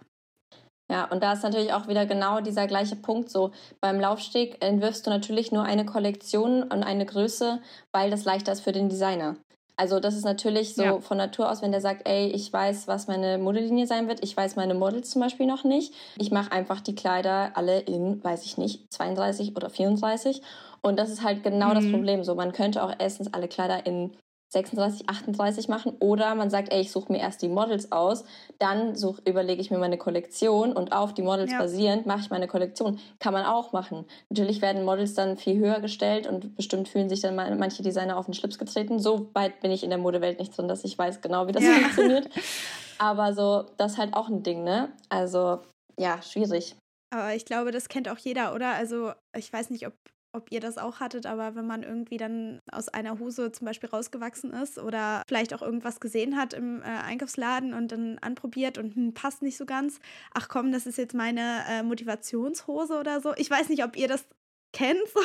[0.90, 3.30] Ja, und da ist natürlich auch wieder genau dieser gleiche Punkt.
[3.30, 7.60] So beim Laufsteg entwirfst du natürlich nur eine Kollektion und eine Größe,
[7.92, 9.36] weil das leichter ist für den Designer.
[9.76, 11.00] Also das ist natürlich so ja.
[11.00, 14.36] von Natur aus, wenn der sagt, ey, ich weiß, was meine Modellinie sein wird, ich
[14.36, 15.94] weiß meine Models zum Beispiel noch nicht.
[16.18, 20.42] Ich mache einfach die Kleider alle in, weiß ich nicht, 32 oder 34.
[20.82, 21.74] Und das ist halt genau mhm.
[21.74, 22.24] das Problem.
[22.24, 24.12] So, man könnte auch erstens alle Kleider in
[24.52, 28.24] 36, 38 machen oder man sagt, ey, ich suche mir erst die Models aus,
[28.58, 31.58] dann such, überlege ich mir meine Kollektion und auf die Models ja.
[31.58, 32.98] basierend mache ich meine Kollektion.
[33.20, 34.06] Kann man auch machen.
[34.28, 38.24] Natürlich werden Models dann viel höher gestellt und bestimmt fühlen sich dann manche Designer auf
[38.24, 38.98] den Schlips getreten.
[38.98, 41.62] So weit bin ich in der Modewelt nicht drin, dass ich weiß genau, wie das
[41.62, 41.74] ja.
[41.74, 42.28] funktioniert.
[42.98, 44.92] Aber so, das ist halt auch ein Ding, ne?
[45.08, 45.60] Also,
[45.98, 46.74] ja, schwierig.
[47.10, 48.74] Aber ich glaube, das kennt auch jeder, oder?
[48.74, 49.94] Also, ich weiß nicht, ob
[50.32, 53.88] ob ihr das auch hattet, aber wenn man irgendwie dann aus einer Hose zum Beispiel
[53.88, 58.94] rausgewachsen ist oder vielleicht auch irgendwas gesehen hat im äh, Einkaufsladen und dann anprobiert und
[58.94, 60.00] hm, passt nicht so ganz,
[60.32, 63.34] ach komm, das ist jetzt meine äh, Motivationshose oder so.
[63.36, 64.24] Ich weiß nicht, ob ihr das
[64.72, 65.20] kennt, so,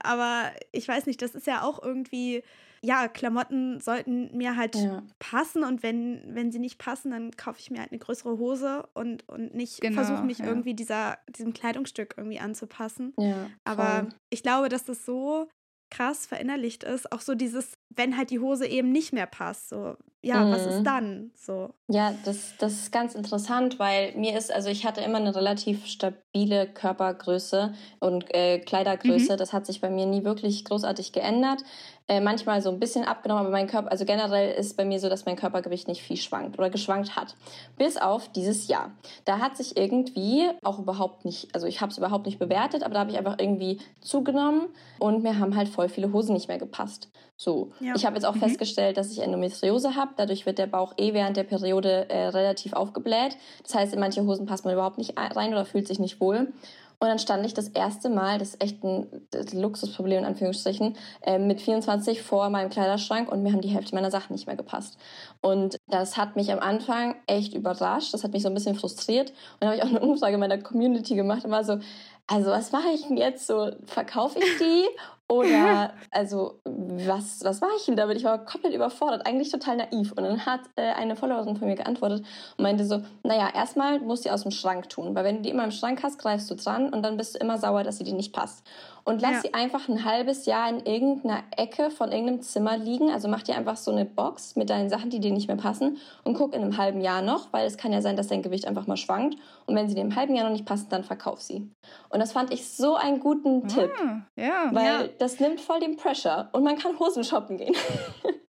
[0.00, 2.42] aber ich weiß nicht, das ist ja auch irgendwie
[2.82, 5.02] ja, Klamotten sollten mir halt ja.
[5.18, 8.88] passen und wenn, wenn sie nicht passen, dann kaufe ich mir halt eine größere Hose
[8.94, 10.46] und, und nicht genau, versuche mich ja.
[10.46, 13.14] irgendwie dieser, diesem Kleidungsstück irgendwie anzupassen.
[13.18, 15.48] Ja, Aber ich glaube, dass das so
[15.90, 19.94] krass verinnerlicht ist, auch so dieses, wenn halt die Hose eben nicht mehr passt, so,
[20.20, 20.52] ja, mhm.
[20.52, 20.84] was ist mhm.
[20.84, 21.30] dann?
[21.34, 21.70] So.
[21.88, 25.86] Ja, das, das ist ganz interessant, weil mir ist, also ich hatte immer eine relativ
[25.86, 29.32] stabile Körpergröße und äh, Kleidergröße.
[29.32, 29.36] Mhm.
[29.36, 31.64] Das hat sich bei mir nie wirklich großartig geändert
[32.08, 35.10] äh, manchmal so ein bisschen abgenommen, aber mein Körper, also generell ist bei mir so,
[35.10, 37.36] dass mein Körpergewicht nicht viel schwankt oder geschwankt hat.
[37.76, 38.92] Bis auf dieses Jahr.
[39.26, 42.94] Da hat sich irgendwie auch überhaupt nicht, also ich habe es überhaupt nicht bewertet, aber
[42.94, 46.58] da habe ich einfach irgendwie zugenommen und mir haben halt voll viele Hosen nicht mehr
[46.58, 47.10] gepasst.
[47.40, 47.70] So.
[47.78, 47.94] Ja.
[47.94, 48.40] Ich habe jetzt auch mhm.
[48.40, 50.10] festgestellt, dass ich Endometriose habe.
[50.16, 53.36] Dadurch wird der Bauch eh während der Periode äh, relativ aufgebläht.
[53.62, 56.52] Das heißt, in manche Hosen passt man überhaupt nicht rein oder fühlt sich nicht wohl.
[57.00, 59.06] Und dann stand ich das erste Mal, das ist echt ein
[59.52, 64.10] Luxusproblem in Anführungsstrichen, äh, mit 24 vor meinem Kleiderschrank und mir haben die Hälfte meiner
[64.10, 64.98] Sachen nicht mehr gepasst.
[65.40, 69.30] Und das hat mich am Anfang echt überrascht, das hat mich so ein bisschen frustriert.
[69.30, 71.78] Und dann habe ich auch eine Umfrage in meiner Community gemacht und war so,
[72.26, 73.70] also was mache ich denn jetzt so?
[73.86, 74.84] Verkaufe ich die
[75.28, 78.16] oder, also, was, was war ich denn damit?
[78.16, 80.12] Ich war komplett überfordert, eigentlich total naiv.
[80.12, 82.24] Und dann hat äh, eine Followerin von mir geantwortet
[82.56, 85.42] und meinte so, naja, erstmal musst du die aus dem Schrank tun, weil wenn du
[85.42, 87.98] die immer im Schrank hast, greifst du dran und dann bist du immer sauer, dass
[87.98, 88.64] sie dir nicht passt
[89.08, 89.40] und lass ja.
[89.40, 93.10] sie einfach ein halbes Jahr in irgendeiner Ecke von irgendeinem Zimmer liegen.
[93.10, 95.96] Also mach dir einfach so eine Box mit deinen Sachen, die dir nicht mehr passen
[96.24, 98.66] und guck in einem halben Jahr noch, weil es kann ja sein, dass dein Gewicht
[98.66, 99.38] einfach mal schwankt.
[99.64, 101.70] Und wenn sie dir im halben Jahr noch nicht passen, dann verkauf sie.
[102.10, 103.92] Und das fand ich so einen guten ah, Tipp.
[104.36, 105.08] Ja, weil ja.
[105.18, 107.74] das nimmt voll den Pressure und man kann Hosen shoppen gehen.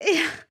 [0.01, 0.46] Ja.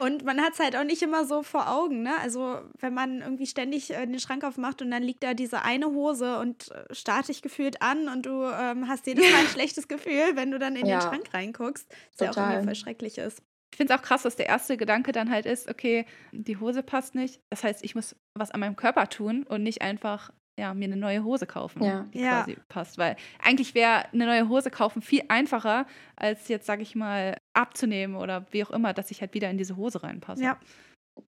[0.00, 2.12] Und man hat es halt auch nicht immer so vor Augen, ne?
[2.20, 5.88] Also, wenn man irgendwie ständig äh, den Schrank aufmacht und dann liegt da diese eine
[5.88, 9.88] Hose und äh, starrt dich gefühlt an und du ähm, hast jedes Mal ein schlechtes
[9.88, 10.98] Gefühl, wenn du dann in ja.
[10.98, 11.86] den Schrank reinguckst,
[12.16, 13.42] was ja auch irgendwie voll schrecklich ist.
[13.72, 16.82] Ich finde es auch krass, dass der erste Gedanke dann halt ist, okay, die Hose
[16.82, 17.40] passt nicht.
[17.50, 20.96] Das heißt, ich muss was an meinem Körper tun und nicht einfach ja, mir eine
[20.96, 22.06] neue Hose kaufen, ja.
[22.12, 22.42] die ja.
[22.42, 22.98] quasi passt.
[22.98, 28.16] Weil eigentlich wäre eine neue Hose kaufen viel einfacher, als jetzt, sage ich mal, abzunehmen
[28.16, 30.44] oder wie auch immer, dass ich halt wieder in diese Hose reinpasse.
[30.44, 30.58] Ja.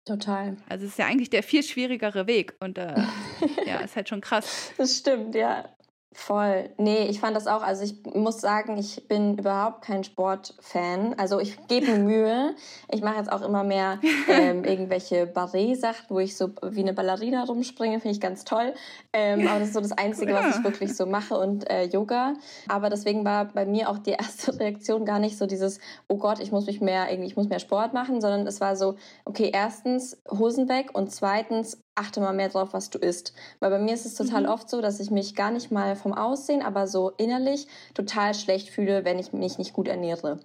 [0.04, 0.56] Total.
[0.68, 2.94] Also es ist ja eigentlich der viel schwierigere Weg und äh,
[3.66, 4.72] ja, ist halt schon krass.
[4.76, 5.68] Das stimmt, ja.
[6.14, 6.68] Voll.
[6.76, 7.62] Nee, ich fand das auch.
[7.62, 11.14] Also ich muss sagen, ich bin überhaupt kein Sportfan.
[11.16, 12.54] Also ich gebe mir Mühe.
[12.90, 13.98] Ich mache jetzt auch immer mehr
[14.28, 18.74] ähm, irgendwelche Barré-Sachen, wo ich so wie eine Ballerina rumspringe, finde ich ganz toll.
[19.14, 22.34] Ähm, aber das ist so das Einzige, was ich wirklich so mache und äh, Yoga.
[22.68, 26.40] Aber deswegen war bei mir auch die erste Reaktion gar nicht so dieses, oh Gott,
[26.40, 29.50] ich muss mich mehr, irgendwie, ich muss mehr Sport machen, sondern es war so, okay,
[29.52, 33.34] erstens Hosen weg und zweitens achte mal mehr drauf, was du isst.
[33.60, 34.48] Weil bei mir ist es total mhm.
[34.48, 38.70] oft so, dass ich mich gar nicht mal vom Aussehen, aber so innerlich total schlecht
[38.70, 40.40] fühle, wenn ich mich nicht gut ernähre.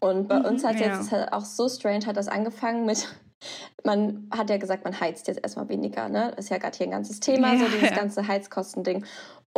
[0.00, 0.96] Und bei mhm, uns hat ja.
[0.96, 3.08] jetzt halt auch so strange, hat das angefangen mit,
[3.84, 6.32] man hat ja gesagt, man heizt jetzt erstmal weniger, ne?
[6.36, 7.96] Ist ja gerade hier ein ganzes Thema, ja, so dieses ja.
[7.96, 9.04] ganze Heizkostending.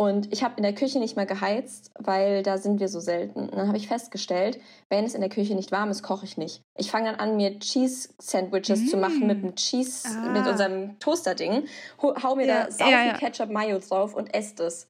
[0.01, 3.51] Und ich habe in der Küche nicht mehr geheizt, weil da sind wir so selten.
[3.51, 4.59] Und dann habe ich festgestellt,
[4.89, 6.63] wenn es in der Küche nicht warm ist, koche ich nicht.
[6.75, 8.87] Ich fange dann an, mir Cheese-Sandwiches mm.
[8.87, 10.31] zu machen mit dem Cheese, ah.
[10.31, 11.65] mit unserem Toaster-Ding.
[12.01, 12.65] Hau mir ja.
[12.65, 14.89] da sau ja, viel Ketchup, Mayo drauf und esse das.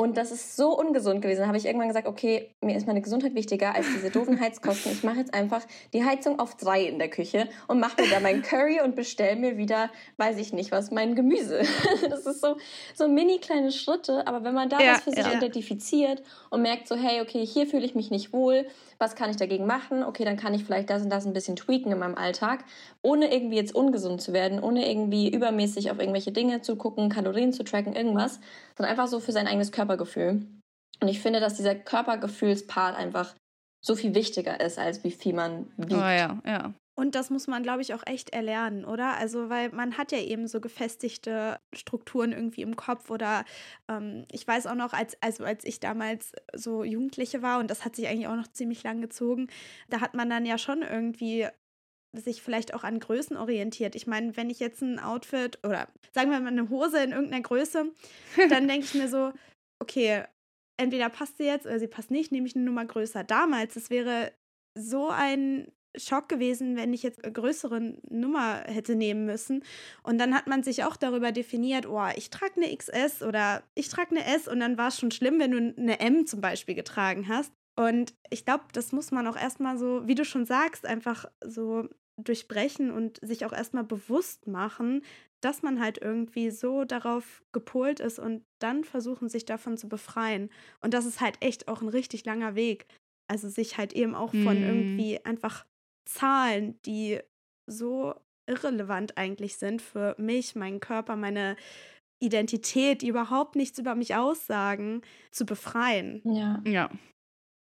[0.00, 1.42] Und das ist so ungesund gewesen.
[1.42, 4.92] Da habe ich irgendwann gesagt, okay, mir ist meine Gesundheit wichtiger als diese doofen Heizkosten.
[4.92, 5.60] Ich mache jetzt einfach
[5.92, 9.36] die Heizung auf drei in der Küche und mache mir da mein Curry und bestelle
[9.36, 11.60] mir wieder, weiß ich nicht was, mein Gemüse.
[12.08, 12.56] Das ist so,
[12.94, 14.26] so mini kleine Schritte.
[14.26, 15.34] Aber wenn man da ja, was für sich ja.
[15.34, 18.66] identifiziert und merkt so, hey, okay, hier fühle ich mich nicht wohl,
[18.98, 20.02] was kann ich dagegen machen?
[20.02, 22.64] Okay, dann kann ich vielleicht das und das ein bisschen tweaken in meinem Alltag,
[23.02, 27.52] ohne irgendwie jetzt ungesund zu werden, ohne irgendwie übermäßig auf irgendwelche Dinge zu gucken, Kalorien
[27.52, 28.40] zu tracken, irgendwas,
[28.80, 30.46] sondern einfach so für sein eigenes Körpergefühl.
[31.02, 33.34] Und ich finde, dass dieser Körpergefühlspart einfach
[33.84, 35.92] so viel wichtiger ist, als wie viel man wiegt.
[35.92, 36.72] Oh ja, ja.
[36.94, 39.18] Und das muss man, glaube ich, auch echt erlernen, oder?
[39.18, 43.44] Also, weil man hat ja eben so gefestigte Strukturen irgendwie im Kopf oder
[43.88, 47.84] ähm, ich weiß auch noch, als, also als ich damals so Jugendliche war und das
[47.84, 49.48] hat sich eigentlich auch noch ziemlich lang gezogen,
[49.90, 51.46] da hat man dann ja schon irgendwie
[52.12, 53.94] sich vielleicht auch an Größen orientiert.
[53.94, 57.42] Ich meine, wenn ich jetzt ein Outfit oder sagen wir mal eine Hose in irgendeiner
[57.42, 57.86] Größe,
[58.50, 59.32] dann denke ich mir so,
[59.80, 60.24] okay,
[60.76, 63.24] entweder passt sie jetzt oder sie passt nicht, nehme ich eine Nummer größer.
[63.24, 64.32] Damals, es wäre
[64.78, 69.64] so ein Schock gewesen, wenn ich jetzt eine größere Nummer hätte nehmen müssen.
[70.02, 73.88] Und dann hat man sich auch darüber definiert, oh, ich trage eine XS oder ich
[73.88, 76.74] trage eine S und dann war es schon schlimm, wenn du eine M zum Beispiel
[76.74, 77.52] getragen hast.
[77.76, 81.88] Und ich glaube, das muss man auch erstmal so, wie du schon sagst, einfach so
[82.24, 85.02] durchbrechen und sich auch erstmal bewusst machen,
[85.40, 90.50] dass man halt irgendwie so darauf gepolt ist und dann versuchen, sich davon zu befreien.
[90.80, 92.86] Und das ist halt echt auch ein richtig langer Weg.
[93.26, 94.64] Also sich halt eben auch von mm.
[94.64, 95.64] irgendwie einfach
[96.04, 97.20] Zahlen, die
[97.66, 98.14] so
[98.46, 101.56] irrelevant eigentlich sind für mich, meinen Körper, meine
[102.18, 106.20] Identität, die überhaupt nichts über mich aussagen, zu befreien.
[106.24, 106.60] Ja.
[106.66, 106.90] Ja.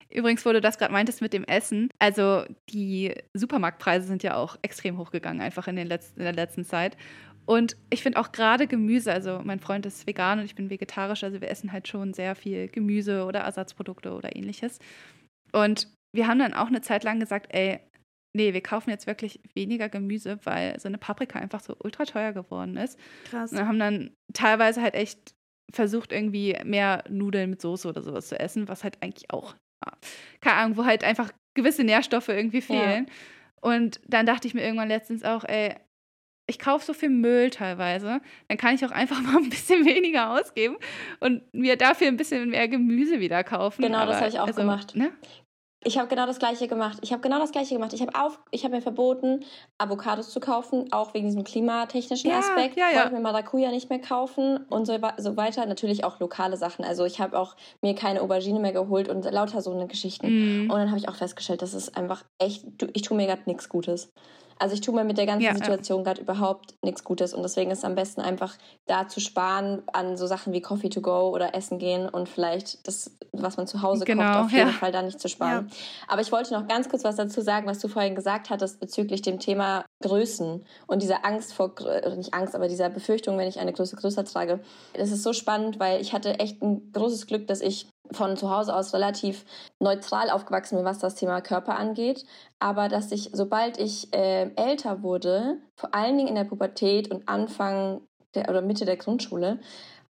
[0.10, 4.58] Übrigens, wo du das gerade meintest mit dem Essen, also die Supermarktpreise sind ja auch
[4.62, 6.98] extrem hochgegangen, einfach in, den letzten, in der letzten Zeit.
[7.46, 11.24] Und ich finde auch gerade Gemüse, also mein Freund ist vegan und ich bin vegetarisch,
[11.24, 14.80] also wir essen halt schon sehr viel Gemüse oder Ersatzprodukte oder ähnliches.
[15.54, 17.80] Und wir haben dann auch eine Zeit lang gesagt, ey,
[18.36, 22.34] nee, wir kaufen jetzt wirklich weniger Gemüse, weil so eine Paprika einfach so ultra teuer
[22.34, 23.00] geworden ist.
[23.26, 23.52] Krass.
[23.52, 25.34] Und haben dann teilweise halt echt
[25.74, 29.56] versucht, irgendwie mehr Nudeln mit Soße oder sowas zu essen, was halt eigentlich auch,
[30.41, 33.07] keine Ahnung, wo halt einfach gewisse Nährstoffe irgendwie fehlen.
[33.07, 33.13] Ja.
[33.61, 35.75] Und dann dachte ich mir irgendwann letztens auch, ey,
[36.49, 40.31] ich kaufe so viel Müll teilweise, dann kann ich auch einfach mal ein bisschen weniger
[40.31, 40.77] ausgeben
[41.19, 43.81] und mir dafür ein bisschen mehr Gemüse wieder kaufen.
[43.81, 44.95] Genau, Aber, das habe ich auch also, gemacht.
[44.95, 45.11] Ne?
[45.88, 46.97] Ich habe genau das gleiche gemacht.
[47.02, 47.93] Ich habe genau das gleiche gemacht.
[47.93, 49.45] Ich habe auf, ich habe mir verboten,
[49.78, 52.78] Avocados zu kaufen, auch wegen diesem klimatechnischen ja, Aspekt.
[52.78, 52.91] Ja, ja.
[52.91, 55.65] Ich wollte mir Maracuja nicht mehr kaufen und so, so weiter.
[55.65, 56.84] Natürlich auch lokale Sachen.
[56.84, 60.65] Also ich habe auch mir keine Aubergine mehr geholt und lauter so eine Geschichten.
[60.65, 60.71] Mm.
[60.71, 63.69] Und dann habe ich auch festgestellt, dass es einfach echt, ich tue mir gerade nichts
[63.69, 64.12] Gutes.
[64.60, 66.06] Also ich tue mir mit der ganzen ja, Situation ja.
[66.06, 70.17] gerade überhaupt nichts Gutes und deswegen ist es am besten einfach da zu sparen an
[70.17, 73.82] so Sachen wie Coffee to go oder Essen gehen und vielleicht das, was man zu
[73.82, 74.74] Hause genau, kocht, auf jeden ja.
[74.74, 75.70] Fall da nicht zu sparen.
[76.08, 79.22] Aber ich wollte noch ganz kurz was dazu sagen, was du vorhin gesagt hattest bezüglich
[79.22, 83.60] dem Thema Größen und dieser Angst vor, oder nicht Angst, aber dieser Befürchtung, wenn ich
[83.60, 84.60] eine Größe größer trage.
[84.93, 88.50] Das ist so spannend, weil ich hatte echt ein großes Glück, dass ich von zu
[88.50, 89.46] Hause aus relativ
[89.80, 92.26] neutral aufgewachsen bin, was das Thema Körper angeht.
[92.60, 97.28] Aber dass ich, sobald ich äh, älter wurde, vor allen Dingen in der Pubertät und
[97.28, 98.02] Anfang
[98.36, 99.60] der, oder Mitte der Grundschule,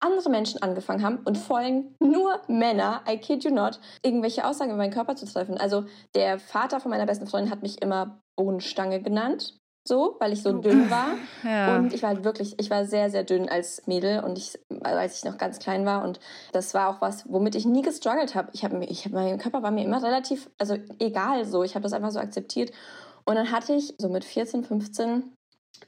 [0.00, 4.78] andere Menschen angefangen haben und allem nur Männer, I kid you not, irgendwelche Aussagen über
[4.78, 5.56] meinen Körper zu treffen.
[5.56, 10.42] Also der Vater von meiner besten Freundin hat mich immer Bohnenstange genannt so, weil ich
[10.42, 11.14] so dünn war.
[11.44, 11.76] Ja.
[11.76, 15.18] Und ich war halt wirklich, ich war sehr, sehr dünn als Mädel und ich, als
[15.18, 16.02] ich noch ganz klein war.
[16.02, 16.20] Und
[16.52, 18.48] das war auch was, womit ich nie gestruggelt habe.
[18.54, 21.62] Ich habe ich hab, mein Körper war mir immer relativ, also egal so.
[21.62, 22.72] Ich habe das einfach so akzeptiert.
[23.26, 25.34] Und dann hatte ich so mit 14, 15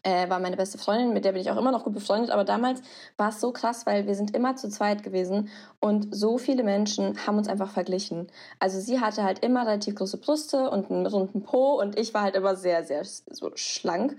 [0.03, 2.31] äh, war meine beste Freundin, mit der bin ich auch immer noch gut befreundet.
[2.31, 2.81] Aber damals
[3.17, 5.49] war es so krass, weil wir sind immer zu zweit gewesen
[5.81, 8.29] und so viele Menschen haben uns einfach verglichen.
[8.61, 12.23] Also sie hatte halt immer relativ große Brüste und einen runden Po und ich war
[12.23, 14.17] halt immer sehr, sehr so schlank.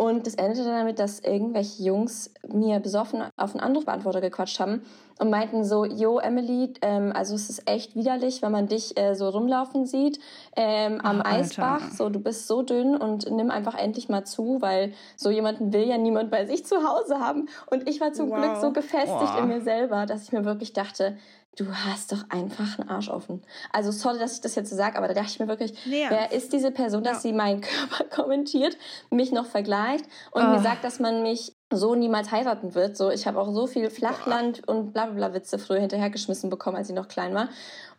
[0.00, 4.80] Und das endete damit, dass irgendwelche Jungs mir besoffen auf einen Anrufbeantworter gequatscht haben
[5.18, 9.14] und meinten so, yo Emily, ähm, also es ist echt widerlich, wenn man dich äh,
[9.14, 10.18] so rumlaufen sieht
[10.56, 11.90] ähm, am Ach, Eisbach.
[11.90, 15.86] So, du bist so dünn und nimm einfach endlich mal zu, weil so jemanden will
[15.86, 17.50] ja niemand bei sich zu Hause haben.
[17.70, 18.38] Und ich war zum wow.
[18.38, 19.40] Glück so gefestigt wow.
[19.42, 21.18] in mir selber, dass ich mir wirklich dachte,
[21.56, 23.42] du hast doch einfach einen Arsch offen.
[23.72, 26.06] Also sorry, dass ich das jetzt so sage, aber da dachte ich mir wirklich, nee.
[26.08, 27.20] wer ist diese Person, dass ja.
[27.20, 28.76] sie meinen Körper kommentiert,
[29.10, 30.48] mich noch vergleicht und oh.
[30.48, 32.96] mir sagt, dass man mich so niemals heiraten wird.
[32.96, 37.08] So, ich habe auch so viel Flachland und Blablabla-Witze früher hinterhergeschmissen bekommen, als ich noch
[37.08, 37.48] klein war.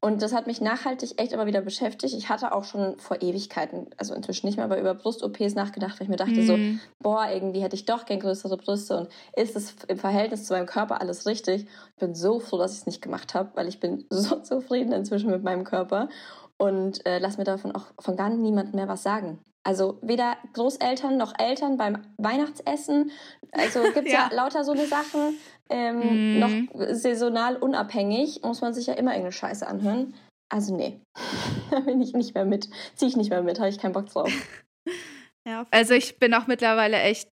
[0.04, 2.16] Und das hat mich nachhaltig echt immer wieder beschäftigt.
[2.16, 6.06] Ich hatte auch schon vor Ewigkeiten, also inzwischen nicht mehr, aber über Brust-OPs nachgedacht, weil
[6.06, 6.47] ich mir dachte mhm.
[6.47, 6.58] so,
[6.99, 10.66] boah, irgendwie hätte ich doch gern größere Brüste und ist es im Verhältnis zu meinem
[10.66, 11.66] Körper alles richtig?
[11.66, 14.91] Ich bin so froh, dass ich es nicht gemacht habe, weil ich bin so zufrieden
[14.91, 16.10] inzwischen mit meinem Körper
[16.58, 19.39] und äh, lass mir davon auch von gar niemandem mehr was sagen.
[19.64, 23.12] Also weder Großeltern noch Eltern beim Weihnachtsessen.
[23.52, 24.30] Also gibt es ja.
[24.32, 24.36] ja.
[24.36, 25.38] lauter so eine Sachen.
[25.72, 26.40] Ähm, mm.
[26.40, 26.52] Noch
[26.94, 30.14] saisonal unabhängig muss man sich ja immer irgendeine Scheiße anhören.
[30.52, 31.00] Also nee,
[31.72, 32.70] da bin ich nicht mehr mit.
[32.96, 34.32] Ziehe ich nicht mehr mit, habe ich keinen Bock drauf.
[35.48, 37.30] ja, also ich bin auch mittlerweile echt,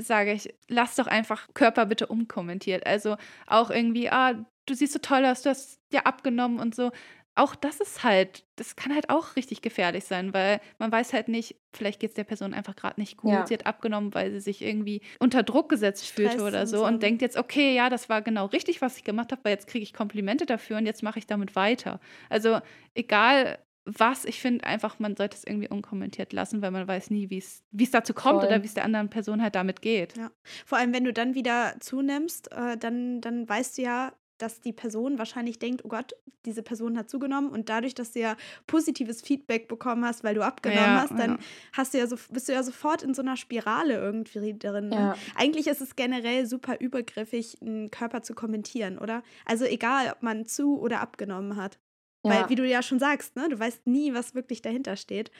[0.00, 2.86] sage ich, lass doch einfach Körper bitte umkommentiert.
[2.86, 3.16] Also
[3.46, 4.34] auch irgendwie, ah,
[4.66, 6.90] du siehst so toll aus, du hast ja abgenommen und so
[7.34, 11.28] auch das ist halt, das kann halt auch richtig gefährlich sein, weil man weiß halt
[11.28, 13.32] nicht, vielleicht geht es der Person einfach gerade nicht gut.
[13.32, 13.46] Ja.
[13.46, 17.22] Sie hat abgenommen, weil sie sich irgendwie unter Druck gesetzt fühlte oder so und denkt
[17.22, 19.94] jetzt, okay, ja, das war genau richtig, was ich gemacht habe, weil jetzt kriege ich
[19.94, 22.00] Komplimente dafür und jetzt mache ich damit weiter.
[22.28, 22.60] Also
[22.94, 27.30] egal was, ich finde einfach, man sollte es irgendwie unkommentiert lassen, weil man weiß nie,
[27.30, 28.48] wie es dazu kommt Voll.
[28.48, 30.16] oder wie es der anderen Person halt damit geht.
[30.16, 30.30] Ja.
[30.64, 34.72] Vor allem, wenn du dann wieder zunimmst, äh, dann, dann weißt du ja, dass die
[34.72, 36.14] Person wahrscheinlich denkt, oh Gott,
[36.44, 40.42] diese Person hat zugenommen und dadurch, dass du ja positives Feedback bekommen hast, weil du
[40.42, 41.38] abgenommen ja, hast, dann ja.
[41.72, 44.88] hast du ja so, bist du ja sofort in so einer Spirale irgendwie drin.
[44.88, 44.96] Ne?
[44.96, 45.16] Ja.
[45.36, 49.22] Eigentlich ist es generell super übergriffig, einen Körper zu kommentieren, oder?
[49.44, 51.78] Also egal, ob man zu oder abgenommen hat.
[52.24, 55.32] Weil, wie du ja schon sagst, ne, du weißt nie, was wirklich dahinter steht.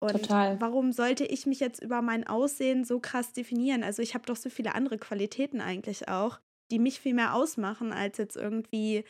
[0.00, 0.60] Und Total.
[0.60, 3.82] warum sollte ich mich jetzt über mein Aussehen so krass definieren?
[3.82, 6.38] Also ich habe doch so viele andere Qualitäten eigentlich auch
[6.70, 9.04] die mich viel mehr ausmachen, als jetzt irgendwie,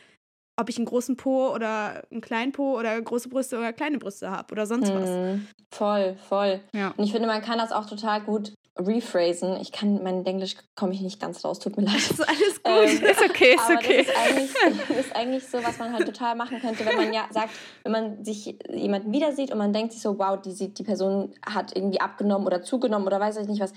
[0.59, 4.29] ob ich einen großen Po oder einen kleinen Po oder große Brüste oder kleine Brüste
[4.29, 5.09] habe oder sonst was.
[5.09, 6.61] Hm, voll, voll.
[6.73, 6.93] Ja.
[6.97, 9.57] Und ich finde, man kann das auch total gut rephrasen.
[9.61, 11.95] Ich kann, mein Englisch komme ich nicht ganz raus, tut mir leid.
[11.95, 14.05] Das ist alles gut, ähm, ist okay, ist okay.
[14.05, 17.27] Das ist, eigentlich, ist eigentlich so, was man halt total machen könnte, wenn man ja
[17.31, 17.51] sagt,
[17.83, 20.83] wenn man sich jemanden wieder sieht und man denkt sich so, wow, die, sieht, die
[20.83, 23.73] Person hat irgendwie abgenommen oder zugenommen oder weiß ich nicht was,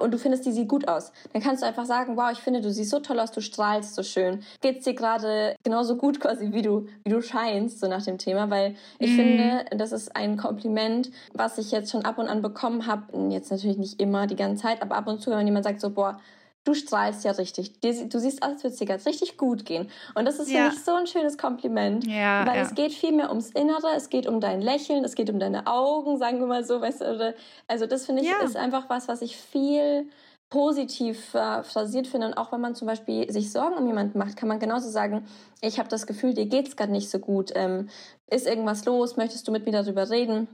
[0.00, 2.60] und du findest, die sieht gut aus, dann kannst du einfach sagen, wow, ich finde,
[2.60, 4.42] du siehst so toll aus, du strahlst so schön.
[4.60, 8.50] Geht's dir gerade genauso gut quasi, wie du, wie du scheinst, so nach dem Thema,
[8.50, 9.16] weil ich mm.
[9.16, 13.50] finde, das ist ein Kompliment, was ich jetzt schon ab und an bekommen habe, jetzt
[13.50, 16.18] natürlich nicht immer die ganze Zeit, aber ab und zu, wenn jemand sagt so, boah,
[16.64, 17.80] du strahlst ja richtig.
[17.80, 19.90] Du siehst aus, als würde es dir ganz richtig gut gehen.
[20.14, 20.64] Und das ist ja.
[20.64, 22.06] für mich so ein schönes Kompliment.
[22.06, 22.62] Ja, weil ja.
[22.62, 25.66] es geht viel mehr ums Innere, es geht um dein Lächeln, es geht um deine
[25.66, 26.80] Augen, sagen wir mal so.
[26.80, 27.34] Weißt du,
[27.68, 28.38] also das finde ich ja.
[28.42, 30.08] ist einfach was, was ich viel
[30.50, 32.28] positiv äh, phrasiert finde.
[32.28, 35.26] Und auch wenn man zum Beispiel sich Sorgen um jemanden macht, kann man genauso sagen,
[35.60, 37.50] ich habe das Gefühl, dir geht es gerade nicht so gut.
[37.54, 37.88] Ähm,
[38.30, 39.16] ist irgendwas los?
[39.16, 40.48] Möchtest du mit mir darüber reden?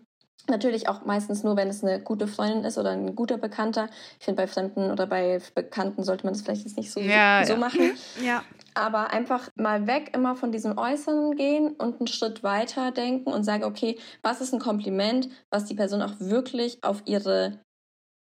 [0.48, 3.88] Natürlich auch meistens nur, wenn es eine gute Freundin ist oder ein guter Bekannter.
[4.18, 7.44] Ich finde, bei Fremden oder bei Bekannten sollte man das vielleicht jetzt nicht so, ja,
[7.44, 7.58] so ja.
[7.58, 7.92] machen.
[8.24, 8.44] Ja.
[8.74, 13.44] Aber einfach mal weg immer von diesem Äußeren gehen und einen Schritt weiter denken und
[13.44, 17.60] sagen, okay, was ist ein Kompliment, was die Person auch wirklich auf ihre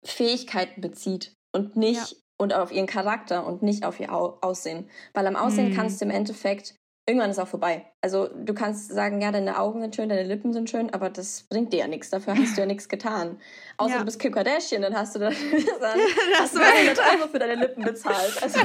[0.04, 2.16] Fähigkeiten bezieht und nicht ja.
[2.38, 4.88] und auf ihren Charakter und nicht auf ihr Aussehen.
[5.14, 5.74] Weil am Aussehen mhm.
[5.74, 6.74] kannst du im Endeffekt
[7.06, 7.86] irgendwann ist auch vorbei.
[8.00, 11.44] Also du kannst sagen, ja, deine Augen sind schön, deine Lippen sind schön, aber das
[11.44, 12.10] bringt dir ja nichts.
[12.10, 13.40] Dafür hast du ja nichts getan.
[13.76, 13.98] Außer ja.
[14.00, 15.32] du bist Kim Kardashian, dann hast du dann,
[15.80, 16.00] dann
[16.38, 18.34] hast du 100 Euro für deine Lippen bezahlt.
[18.42, 18.60] Also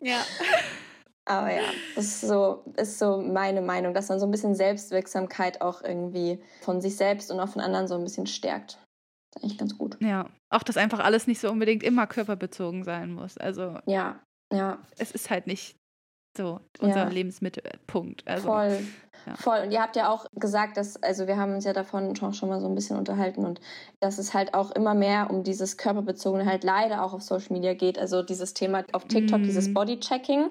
[0.00, 0.20] ja.
[1.26, 1.62] Aber ja,
[1.94, 6.42] das ist so, ist so meine Meinung, dass man so ein bisschen Selbstwirksamkeit auch irgendwie
[6.60, 8.78] von sich selbst und auch von anderen so ein bisschen stärkt.
[9.32, 9.96] Das ist eigentlich ganz gut.
[10.00, 13.38] Ja, auch dass einfach alles nicht so unbedingt immer körperbezogen sein muss.
[13.38, 14.20] Also ja,
[14.52, 14.78] ja.
[14.98, 15.76] Es ist halt nicht
[16.36, 17.08] so, unser ja.
[17.08, 18.26] Lebensmittelpunkt.
[18.26, 18.78] Also, Voll.
[19.26, 19.36] Ja.
[19.36, 19.60] Voll.
[19.64, 22.48] Und ihr habt ja auch gesagt, dass, also wir haben uns ja davon schon, schon
[22.48, 23.60] mal so ein bisschen unterhalten und
[24.00, 27.74] dass es halt auch immer mehr um dieses Körperbezogene halt leider auch auf Social Media
[27.74, 27.98] geht.
[27.98, 29.44] Also dieses Thema auf TikTok, mm.
[29.44, 30.50] dieses Bodychecking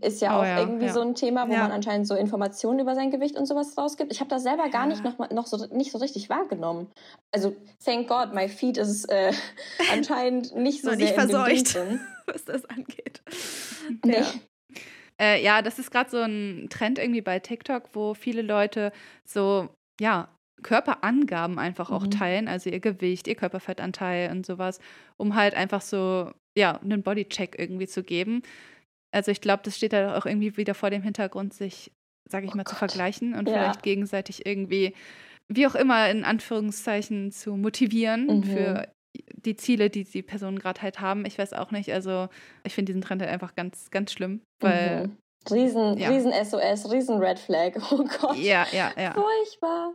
[0.00, 0.92] ist ja oh, auch ja, irgendwie ja.
[0.92, 1.60] so ein Thema, wo ja.
[1.60, 4.12] man anscheinend so Informationen über sein Gewicht und sowas rausgibt.
[4.12, 6.88] Ich habe das selber gar nicht noch, noch so nicht so richtig wahrgenommen.
[7.32, 7.54] Also
[7.84, 9.32] thank God, my feed ist äh,
[9.92, 11.78] anscheinend nicht so sehr nicht verseucht,
[12.26, 13.22] was das angeht.
[14.04, 14.22] Nee.
[15.20, 18.92] Äh, ja, das ist gerade so ein Trend irgendwie bei TikTok, wo viele Leute
[19.24, 19.68] so,
[20.00, 20.28] ja,
[20.62, 22.10] Körperangaben einfach auch mhm.
[22.10, 24.80] teilen, also ihr Gewicht, ihr Körperfettanteil und sowas,
[25.16, 28.42] um halt einfach so, ja, einen Bodycheck irgendwie zu geben.
[29.12, 31.92] Also ich glaube, das steht da auch irgendwie wieder vor dem Hintergrund, sich,
[32.28, 32.70] sage ich oh mal, Gott.
[32.70, 33.54] zu vergleichen und ja.
[33.54, 34.94] vielleicht gegenseitig irgendwie,
[35.48, 38.42] wie auch immer, in Anführungszeichen zu motivieren mhm.
[38.42, 38.93] für
[39.44, 41.24] die Ziele, die die Personen gerade halt haben.
[41.26, 41.92] Ich weiß auch nicht.
[41.92, 42.28] Also
[42.64, 45.16] ich finde diesen Trend halt einfach ganz, ganz schlimm, weil mhm.
[45.50, 46.08] Riesen, ja.
[46.08, 47.72] riesen SOS, riesen Red Flag.
[47.90, 48.36] Oh Gott.
[48.36, 49.12] Ja, ja, ja.
[49.12, 49.94] Furchtbar.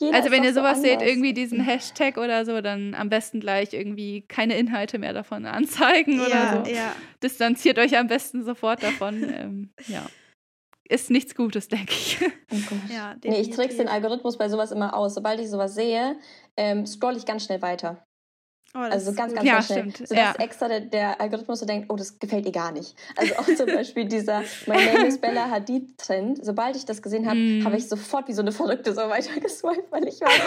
[0.00, 3.40] Jeder also wenn ihr sowas so seht, irgendwie diesen Hashtag oder so, dann am besten
[3.40, 6.70] gleich irgendwie keine Inhalte mehr davon anzeigen ja, oder so.
[6.70, 6.94] Ja.
[7.22, 9.22] Distanziert euch am besten sofort davon.
[9.34, 10.06] ähm, ja.
[10.88, 12.18] Ist nichts Gutes, denke ich.
[12.50, 15.14] Oh ja, nee, ich trickse den Algorithmus bei sowas immer aus.
[15.14, 16.18] Sobald ich sowas sehe,
[16.56, 18.02] ähm, scroll ich ganz schnell weiter.
[18.72, 19.90] Oh, also ganz, ganz, ja, schnell.
[19.90, 20.08] Stimmt.
[20.08, 20.34] Sodass ja.
[20.38, 22.94] extra der, der, Algorithmus so denkt, oh, das gefällt ihr gar nicht.
[23.16, 26.44] Also auch zum Beispiel dieser My Name is Bella Hadid Trend.
[26.44, 27.64] Sobald ich das gesehen habe, mm.
[27.64, 30.40] habe ich sofort wie so eine Verrückte so weitergeswiped, weil ich weiß,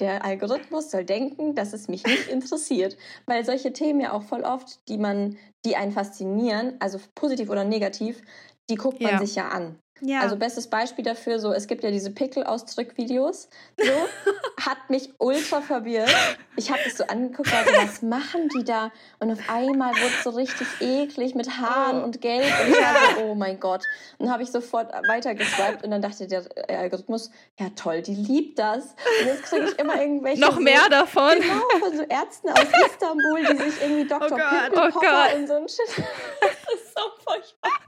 [0.00, 2.96] der Algorithmus soll denken, dass es mich nicht interessiert.
[3.26, 7.62] Weil solche Themen ja auch voll oft, die man, die einen faszinieren, also positiv oder
[7.62, 8.20] negativ,
[8.68, 9.18] die guckt man ja.
[9.18, 9.78] sich ja an.
[10.00, 10.20] Ja.
[10.20, 13.84] Also bestes Beispiel dafür, so es gibt ja diese Pickel-Ausdrück-Videos, so
[14.64, 16.14] hat mich ultra verwirrt.
[16.56, 18.90] Ich habe das so angeguckt, also was machen die da?
[19.18, 22.94] Und auf einmal wurde es so richtig eklig mit Haaren und Gelb und ich war
[23.16, 23.84] so, oh mein Gott.
[24.18, 28.58] Und dann habe ich sofort weitergeswiped und dann dachte der Algorithmus, ja toll, die liebt
[28.58, 28.94] das.
[29.20, 31.40] Und jetzt kriege ich immer irgendwelche noch mehr so, davon.
[31.40, 34.30] Genau, von so Ärzten aus Istanbul, die sich irgendwie Dr.
[34.32, 35.88] Oh Pimple oh und so ein Shit.
[36.40, 37.79] das ist so furchtbar.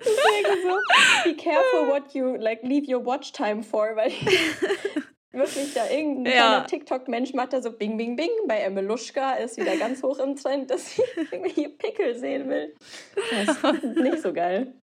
[0.00, 0.78] Deswegen so,
[1.24, 4.10] be careful what you like leave your watch time for, weil
[5.36, 6.60] wirklich da irgendein ja.
[6.62, 8.30] TikTok-Mensch macht da so Bing, Bing, Bing.
[8.48, 12.74] Bei Emeluschka ist wieder ganz hoch im Trend, dass sie irgendwelche Pickel sehen will.
[13.30, 14.74] Das ist nicht so geil.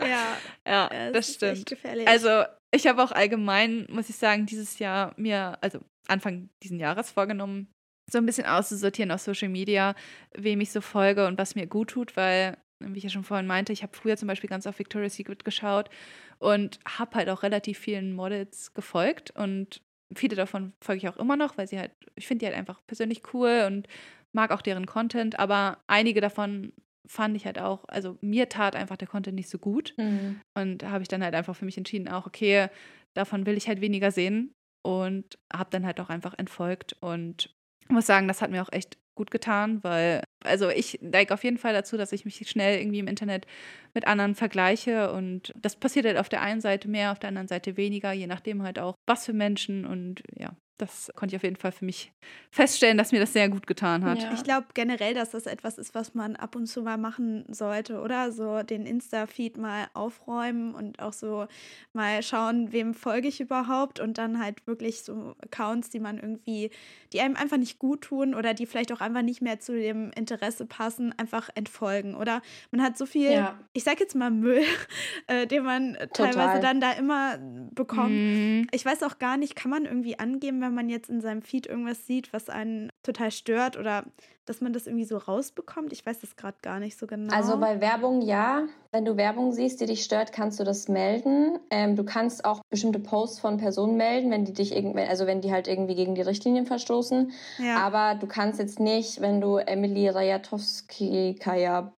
[0.00, 0.36] Ja,
[0.66, 1.76] ja das, das stimmt.
[2.06, 7.10] Also ich habe auch allgemein, muss ich sagen, dieses Jahr mir, also Anfang diesen Jahres
[7.10, 7.72] vorgenommen,
[8.10, 9.94] so ein bisschen auszusortieren auf Social Media,
[10.34, 13.46] wem ich so folge und was mir gut tut, weil wie ich ja schon vorhin
[13.46, 15.90] meinte, ich habe früher zum Beispiel ganz auf Victoria's Secret geschaut
[16.38, 19.82] und habe halt auch relativ vielen Models gefolgt und
[20.14, 22.80] viele davon folge ich auch immer noch, weil sie halt, ich finde die halt einfach
[22.86, 23.86] persönlich cool und
[24.32, 26.72] mag auch deren Content, aber einige davon
[27.06, 30.40] fand ich halt auch, also mir tat einfach der Content nicht so gut mhm.
[30.54, 32.68] und habe ich dann halt einfach für mich entschieden, auch okay,
[33.14, 34.52] davon will ich halt weniger sehen
[34.82, 37.54] und habe dann halt auch einfach entfolgt und
[37.88, 41.58] muss sagen, das hat mir auch echt gut getan, weil, also ich neige auf jeden
[41.58, 43.46] Fall dazu, dass ich mich schnell irgendwie im Internet
[43.94, 47.48] mit anderen vergleiche und das passiert halt auf der einen Seite mehr, auf der anderen
[47.48, 51.42] Seite weniger, je nachdem halt auch, was für Menschen und ja, das konnte ich auf
[51.42, 52.12] jeden Fall für mich
[52.50, 54.22] feststellen, dass mir das sehr gut getan hat.
[54.22, 54.32] Ja.
[54.34, 58.00] Ich glaube generell, dass das etwas ist, was man ab und zu mal machen sollte,
[58.00, 58.32] oder?
[58.32, 61.46] So den Insta-Feed mal aufräumen und auch so
[61.92, 66.70] mal schauen, wem folge ich überhaupt und dann halt wirklich so Accounts, die man irgendwie,
[67.12, 70.10] die einem einfach nicht gut tun oder die vielleicht auch einfach nicht mehr zu dem
[70.12, 72.42] Interesse passen, einfach entfolgen, oder?
[72.70, 73.58] Man hat so viel, ja.
[73.72, 74.62] ich sag jetzt mal Müll,
[75.26, 76.30] äh, den man Total.
[76.30, 77.38] teilweise dann da immer
[77.74, 78.10] bekommt.
[78.10, 78.66] Mhm.
[78.72, 81.42] Ich weiß auch gar nicht, kann man irgendwie angeben, wenn wenn man jetzt in seinem
[81.42, 84.04] Feed irgendwas sieht, was einen total stört oder
[84.50, 85.92] dass man das irgendwie so rausbekommt?
[85.92, 87.32] Ich weiß das gerade gar nicht so genau.
[87.32, 88.64] Also bei Werbung ja.
[88.92, 91.60] Wenn du Werbung siehst, die dich stört, kannst du das melden.
[91.70, 95.40] Ähm, du kannst auch bestimmte Posts von Personen melden, wenn die dich irgendwie, also wenn
[95.40, 97.30] die halt irgendwie gegen die Richtlinien verstoßen.
[97.58, 97.76] Ja.
[97.76, 101.92] Aber du kannst jetzt nicht, wenn du Emily Rajatowski-Kaya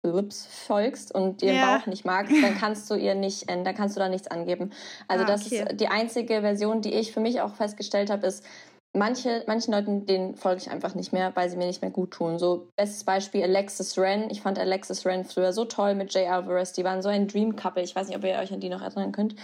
[0.67, 1.79] folgst und ihren ja.
[1.79, 4.73] Bauch nicht magst, dann kannst du ihr nicht, äh, dann kannst du da nichts angeben.
[5.09, 5.65] Also ah, das okay.
[5.71, 8.45] ist die einzige Version, die ich für mich auch festgestellt habe, ist,
[8.95, 12.11] manche, manchen Leuten, denen folge ich einfach nicht mehr, weil sie mir nicht mehr gut
[12.11, 12.39] tun.
[12.39, 14.29] So, bestes Beispiel Alexis Ren.
[14.31, 16.73] Ich fand Alexis Ren früher so toll mit Jay Alvarez.
[16.73, 17.83] Die waren so ein Dream Couple.
[17.83, 19.35] Ich weiß nicht, ob ihr euch an die noch erinnern könnt.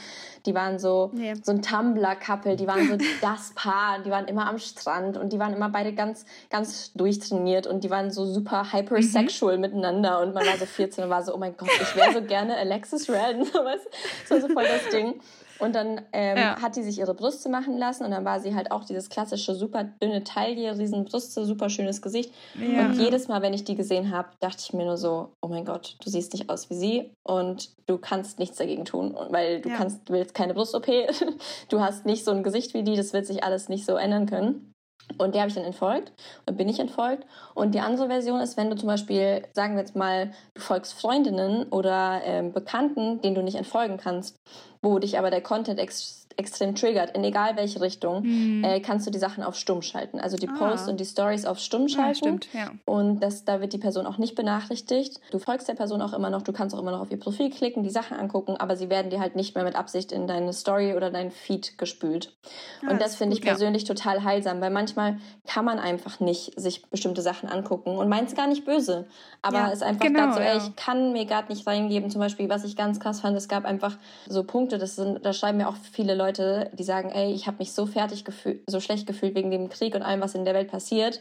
[0.44, 1.34] Die waren so, nee.
[1.42, 2.57] so ein Tumblr-Couple.
[2.57, 4.03] Die waren so das Paar.
[4.03, 7.90] Die waren immer am Strand und die waren immer beide ganz, ganz durchtrainiert und die
[7.90, 9.62] waren so super hypersexual mhm.
[9.62, 10.20] miteinander.
[10.20, 12.57] Und man war so 14 und war so, oh mein Gott, ich wäre so gerne
[12.57, 13.40] Alexis Ren.
[13.53, 15.20] das war so voll das Ding.
[15.59, 16.62] Und dann ähm, ja.
[16.62, 19.54] hat die sich ihre Brüste machen lassen und dann war sie halt auch dieses klassische
[19.54, 22.32] super dünne Taille, riesen Brüste, super schönes Gesicht.
[22.54, 22.86] Ja.
[22.86, 25.64] Und jedes Mal, wenn ich die gesehen habe, dachte ich mir nur so, oh mein
[25.64, 29.70] Gott, du siehst nicht aus wie sie und du kannst nichts dagegen tun, weil du
[29.70, 29.76] ja.
[29.76, 30.86] kannst, willst keine Brust-OP,
[31.68, 34.26] du hast nicht so ein Gesicht wie die, das wird sich alles nicht so ändern
[34.26, 34.74] können.
[35.16, 36.12] Und die habe ich dann entfolgt
[36.46, 37.24] und bin ich entfolgt.
[37.55, 40.94] Und die andere Version ist, wenn du zum Beispiel, sagen wir jetzt mal, du folgst
[40.94, 44.38] Freundinnen oder ähm, Bekannten, denen du nicht entfolgen kannst,
[44.82, 48.64] wo dich aber der Content ex extrem triggert, in egal welche Richtung, mhm.
[48.64, 50.20] äh, kannst du die Sachen auf Stumm schalten.
[50.20, 50.55] Also die ah.
[50.57, 52.09] Posts und die Stories auf Stumm schalten.
[52.09, 52.70] Ja, stimmt, ja.
[52.84, 55.20] Und das, da wird die Person auch nicht benachrichtigt.
[55.32, 57.51] Du folgst der Person auch immer noch, du kannst auch immer noch auf ihr Profil
[57.51, 60.53] klicken, die Sachen angucken, aber sie werden dir halt nicht mehr mit Absicht in deine
[60.53, 62.36] Story oder dein Feed gespült.
[62.82, 66.59] Ja, und das, das finde ich persönlich total heilsam, weil manchmal kann man einfach nicht
[66.59, 69.09] sich bestimmte Sachen angucken und meint es gar nicht böse.
[69.43, 72.11] Aber es ist einfach genau, gerade so, ey, ich kann mir gerade nicht reingeben.
[72.11, 73.97] Zum Beispiel, was ich ganz krass fand, es gab einfach
[74.28, 77.46] so Punkte, Punkte, das sind, da schreiben mir auch viele Leute, die sagen, ey, ich
[77.46, 80.44] habe mich so fertig gefühlt, so schlecht gefühlt wegen dem Krieg und allem, was in
[80.44, 81.20] der Welt passiert.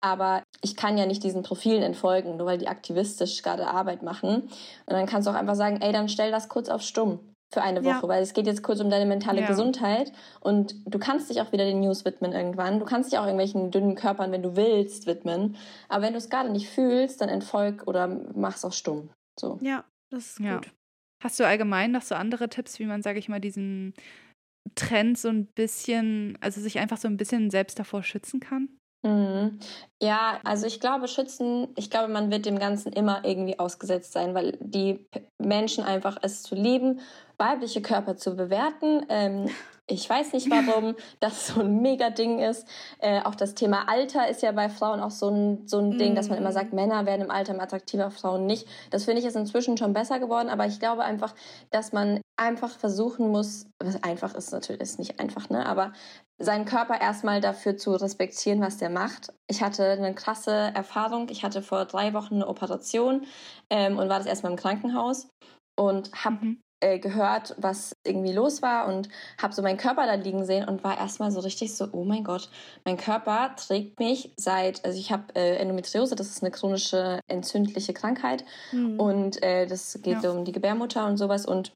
[0.00, 4.42] Aber ich kann ja nicht diesen Profilen entfolgen, nur weil die aktivistisch gerade Arbeit machen.
[4.42, 4.50] Und
[4.86, 7.20] dann kannst du auch einfach sagen, ey, dann stell das kurz auf stumm.
[7.54, 8.08] für eine Woche, ja.
[8.08, 9.46] weil es geht jetzt kurz um deine mentale ja.
[9.46, 12.80] Gesundheit und du kannst dich auch wieder den News widmen irgendwann.
[12.80, 15.56] Du kannst dich auch irgendwelchen dünnen Körpern, wenn du willst, widmen.
[15.88, 19.08] Aber wenn du es gerade nicht fühlst, dann entfolg oder mach's auch stumm.
[19.38, 19.58] So.
[19.62, 20.70] Ja, das ist gut.
[21.22, 23.94] Hast du allgemein noch so andere Tipps, wie man, sage ich mal, diesen
[24.74, 28.68] Trend so ein bisschen, also sich einfach so ein bisschen selbst davor schützen kann?
[29.04, 29.58] Mhm.
[30.00, 34.34] Ja, also ich glaube, schützen, ich glaube, man wird dem Ganzen immer irgendwie ausgesetzt sein,
[34.34, 35.06] weil die
[35.38, 37.00] Menschen einfach es zu lieben,
[37.36, 39.04] weibliche Körper zu bewerten.
[39.10, 39.50] Ähm,
[39.86, 42.66] ich weiß nicht, warum das so ein Mega-Ding ist.
[42.98, 46.14] Äh, auch das Thema Alter ist ja bei Frauen auch so ein, so ein Ding,
[46.14, 46.76] dass man immer sagt, mhm.
[46.76, 48.66] Männer werden im Alter attraktiver, Frauen nicht.
[48.90, 51.34] Das finde ich ist inzwischen schon besser geworden, aber ich glaube einfach,
[51.70, 55.66] dass man einfach versuchen muss, was einfach ist natürlich ist nicht einfach, ne?
[55.66, 55.92] Aber
[56.38, 59.32] seinen Körper erstmal dafür zu respektieren, was der macht.
[59.48, 61.28] Ich hatte eine krasse Erfahrung.
[61.30, 63.24] Ich hatte vor drei Wochen eine Operation
[63.70, 65.28] ähm, und war das erstmal im Krankenhaus
[65.76, 66.63] und habe mhm.
[66.84, 69.08] Äh, gehört, was irgendwie los war und
[69.40, 72.24] habe so meinen Körper da liegen sehen und war erstmal so richtig so, oh mein
[72.24, 72.50] Gott,
[72.84, 77.94] mein Körper trägt mich seit, also ich habe äh, Endometriose, das ist eine chronische entzündliche
[77.94, 79.00] Krankheit mhm.
[79.00, 80.30] und äh, das geht ja.
[80.30, 81.72] um die Gebärmutter und sowas und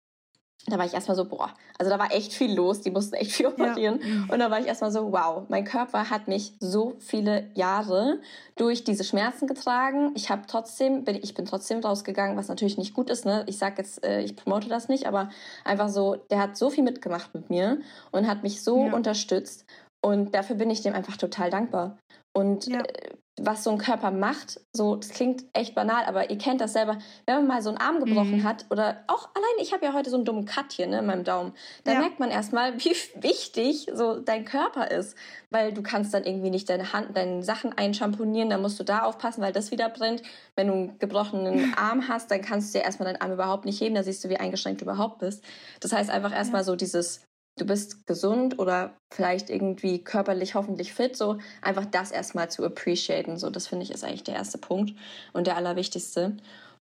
[0.66, 3.32] da war ich erstmal so, boah, also da war echt viel los, die mussten echt
[3.36, 4.00] viel operieren.
[4.02, 4.32] Ja.
[4.32, 8.20] Und da war ich erstmal so, wow, mein Körper hat mich so viele Jahre
[8.56, 10.12] durch diese Schmerzen getragen.
[10.14, 13.24] Ich habe trotzdem, bin, ich bin trotzdem rausgegangen, was natürlich nicht gut ist.
[13.24, 13.44] Ne?
[13.46, 15.30] Ich sage jetzt, äh, ich promote das nicht, aber
[15.64, 17.80] einfach so, der hat so viel mitgemacht mit mir
[18.10, 18.92] und hat mich so ja.
[18.92, 19.64] unterstützt.
[20.00, 21.98] Und dafür bin ich dem einfach total dankbar.
[22.32, 22.80] Und ja.
[22.80, 23.10] äh,
[23.42, 26.98] was so ein Körper macht, so, das klingt echt banal, aber ihr kennt das selber,
[27.26, 28.44] wenn man mal so einen Arm gebrochen mhm.
[28.44, 31.06] hat oder auch allein, ich habe ja heute so einen dummen Cut hier ne, in
[31.06, 31.52] meinem Daumen,
[31.84, 32.00] dann ja.
[32.00, 35.16] merkt man erstmal, wie wichtig so dein Körper ist,
[35.50, 39.02] weil du kannst dann irgendwie nicht deine Hand, deine Sachen einschamponieren, dann musst du da
[39.02, 40.22] aufpassen, weil das wieder brennt.
[40.56, 43.80] Wenn du einen gebrochenen Arm hast, dann kannst du dir erstmal deinen Arm überhaupt nicht
[43.80, 45.44] heben, da siehst du, wie eingeschränkt du überhaupt bist.
[45.80, 46.64] Das heißt einfach erstmal ja.
[46.64, 47.27] so dieses
[47.60, 53.36] du bist gesund oder vielleicht irgendwie körperlich hoffentlich fit, so einfach das erstmal zu appreciaten.
[53.36, 54.94] So, das finde ich ist eigentlich der erste Punkt
[55.32, 56.36] und der allerwichtigste.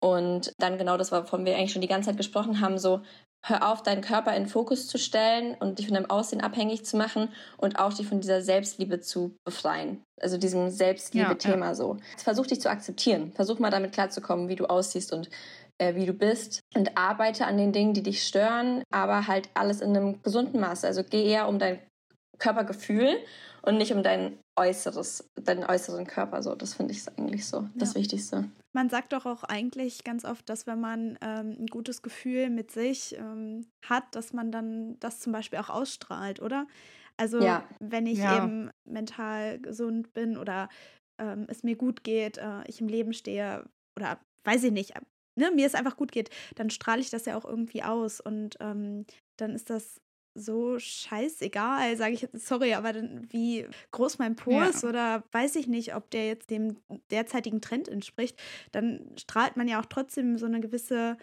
[0.03, 3.03] Und dann genau das, wovon wir eigentlich schon die ganze Zeit gesprochen haben, so
[3.43, 6.97] hör auf, deinen Körper in Fokus zu stellen und dich von deinem Aussehen abhängig zu
[6.97, 10.03] machen und auch dich von dieser Selbstliebe zu befreien.
[10.21, 11.75] Also diesem Selbstliebe-Thema ja, ja.
[11.75, 11.97] so.
[12.19, 13.33] Versuch dich zu akzeptieren.
[13.33, 15.31] Versuch mal damit klarzukommen, wie du aussiehst und
[15.81, 19.81] äh, wie du bist und arbeite an den Dingen, die dich stören, aber halt alles
[19.81, 20.85] in einem gesunden Maß.
[20.85, 21.81] Also geh eher um dein
[22.39, 23.17] Körpergefühl
[23.63, 26.43] und nicht um dein äußeres, deinen äußeren Körper.
[26.43, 28.01] So, das finde ich eigentlich so das ja.
[28.01, 28.45] Wichtigste.
[28.73, 32.71] Man sagt doch auch eigentlich ganz oft, dass wenn man ähm, ein gutes Gefühl mit
[32.71, 36.67] sich ähm, hat, dass man dann das zum Beispiel auch ausstrahlt, oder?
[37.17, 37.65] Also ja.
[37.81, 38.37] wenn ich ja.
[38.37, 40.69] eben mental gesund bin oder
[41.21, 43.65] ähm, es mir gut geht, äh, ich im Leben stehe
[43.99, 44.95] oder weiß ich nicht,
[45.37, 48.57] ne, mir es einfach gut geht, dann strahle ich das ja auch irgendwie aus und
[48.61, 49.07] ähm,
[49.37, 50.01] dann ist das
[50.35, 54.67] so scheißegal, sage ich jetzt, sorry, aber dann, wie groß mein Po ja.
[54.67, 56.77] ist oder weiß ich nicht, ob der jetzt dem
[57.11, 58.41] derzeitigen Trend entspricht,
[58.73, 61.17] dann strahlt man ja auch trotzdem so eine gewisse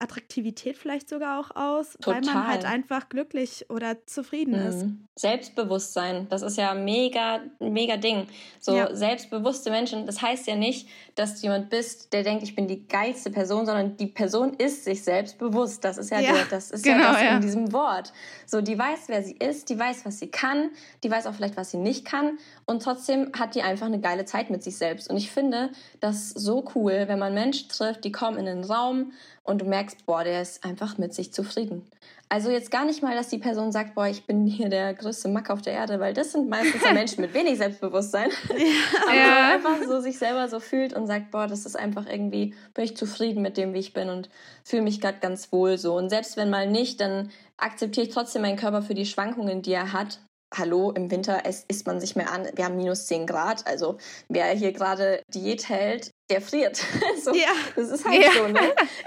[0.00, 2.14] Attraktivität vielleicht sogar auch aus, Total.
[2.14, 4.68] weil man halt einfach glücklich oder zufrieden mhm.
[4.68, 4.86] ist.
[5.16, 8.28] Selbstbewusstsein, das ist ja mega, mega Ding.
[8.60, 8.94] So ja.
[8.94, 12.86] selbstbewusste Menschen, das heißt ja nicht, dass du jemand bist, der denkt, ich bin die
[12.86, 15.82] geilste Person, sondern die Person ist sich selbstbewusst.
[15.82, 16.32] Das ist ja, ja.
[16.32, 17.36] Der, das ist genau, ja das ja.
[17.36, 18.12] in diesem Wort.
[18.46, 20.70] So, die weiß, wer sie ist, die weiß, was sie kann,
[21.02, 24.24] die weiß auch vielleicht, was sie nicht kann und trotzdem hat die einfach eine geile
[24.24, 25.10] Zeit mit sich selbst.
[25.10, 29.12] Und ich finde das so cool, wenn man Menschen trifft, die kommen in den Raum
[29.48, 31.90] und du merkst, boah, der ist einfach mit sich zufrieden.
[32.28, 35.28] Also jetzt gar nicht mal, dass die Person sagt, boah, ich bin hier der größte
[35.28, 38.30] Mack auf der Erde, weil das sind meistens ja Menschen mit wenig Selbstbewusstsein.
[38.50, 38.56] Ja.
[39.06, 39.54] Aber ja.
[39.54, 42.96] einfach so sich selber so fühlt und sagt, boah, das ist einfach irgendwie, bin ich
[42.96, 44.28] zufrieden mit dem, wie ich bin und
[44.62, 45.96] fühle mich gerade ganz wohl so.
[45.96, 49.72] Und selbst wenn mal nicht, dann akzeptiere ich trotzdem meinen Körper für die Schwankungen, die
[49.72, 50.20] er hat
[50.56, 52.48] hallo, im Winter isst man sich mehr an.
[52.54, 53.66] Wir haben minus 10 Grad.
[53.66, 56.76] Also wer hier gerade Diät hält, der friert.
[57.22, 57.52] so, ja.
[57.74, 58.30] Das ist halt ja.
[58.32, 58.60] so, ne?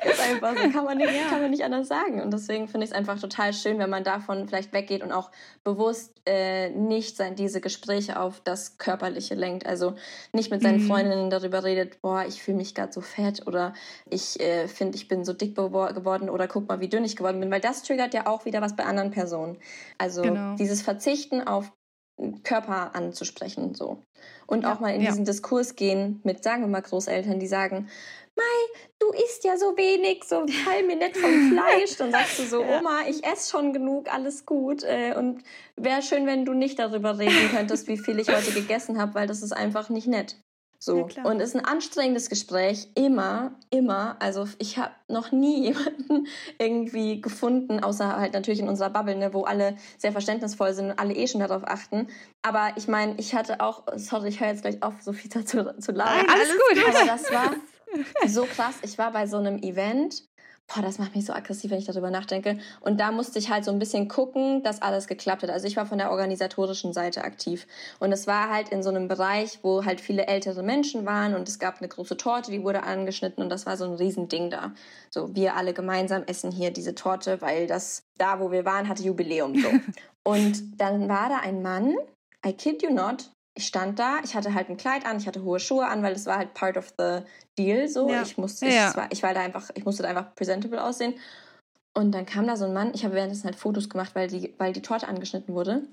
[0.03, 1.29] Ist einfach so, kann man nicht, ja.
[1.29, 2.21] kann man nicht anders sagen.
[2.21, 5.29] Und deswegen finde ich es einfach total schön, wenn man davon vielleicht weggeht und auch
[5.63, 9.65] bewusst äh, nicht sein, diese Gespräche auf das Körperliche lenkt.
[9.65, 9.95] Also
[10.33, 10.87] nicht mit seinen mhm.
[10.87, 13.73] Freundinnen darüber redet, boah, ich fühle mich gerade so fett oder
[14.09, 17.39] ich äh, finde, ich bin so dick geworden oder guck mal, wie dünn ich geworden
[17.39, 19.57] bin, weil das triggert ja auch wieder was bei anderen Personen.
[19.97, 20.55] Also genau.
[20.55, 21.71] dieses Verzichten auf
[22.43, 24.03] Körper anzusprechen so
[24.51, 25.09] und ja, auch mal in ja.
[25.09, 27.87] diesen Diskurs gehen mit sagen wir mal Großeltern, die sagen,
[28.35, 28.43] Mai,
[28.99, 31.97] du isst ja so wenig, so fall mir nicht vom Fleisch.
[31.97, 34.83] Dann sagst du so, Oma, ich esse schon genug, alles gut.
[34.83, 35.43] Äh, und
[35.75, 39.27] wäre schön, wenn du nicht darüber reden könntest, wie viel ich heute gegessen habe, weil
[39.27, 40.37] das ist einfach nicht nett.
[40.83, 41.07] So.
[41.15, 44.15] Ja, und es ist ein anstrengendes Gespräch, immer, immer.
[44.19, 46.27] Also ich habe noch nie jemanden
[46.57, 50.99] irgendwie gefunden, außer halt natürlich in unserer Bubble, ne, wo alle sehr verständnisvoll sind und
[50.99, 52.07] alle eh schon darauf achten.
[52.41, 55.63] Aber ich meine, ich hatte auch, sorry, ich höre jetzt gleich auf, so viel dazu
[55.79, 56.25] zu labern.
[56.27, 56.83] Alles gut.
[56.87, 57.55] Aber das war
[58.27, 58.75] so krass.
[58.81, 60.23] Ich war bei so einem Event
[60.73, 62.57] boah, das macht mich so aggressiv, wenn ich darüber nachdenke.
[62.79, 65.49] Und da musste ich halt so ein bisschen gucken, dass alles geklappt hat.
[65.49, 67.67] Also ich war von der organisatorischen Seite aktiv.
[67.99, 71.47] Und es war halt in so einem Bereich, wo halt viele ältere Menschen waren und
[71.47, 74.73] es gab eine große Torte, die wurde angeschnitten und das war so ein Riesending da.
[75.09, 79.03] So, wir alle gemeinsam essen hier diese Torte, weil das da, wo wir waren, hatte
[79.03, 79.69] Jubiläum so.
[80.23, 81.95] und dann war da ein Mann,
[82.45, 85.43] I kid you not, ich stand da, ich hatte halt ein Kleid an, ich hatte
[85.43, 87.19] hohe Schuhe an, weil es war halt part of the
[87.57, 88.09] deal so.
[88.09, 88.21] Ja.
[88.21, 88.89] Ich musste, ja.
[88.89, 91.15] ich, war, ich war da einfach, ich musste da einfach presentable aussehen.
[91.93, 94.53] Und dann kam da so ein Mann, ich habe währenddessen halt Fotos gemacht, weil die,
[94.57, 95.83] weil die Torte angeschnitten wurde.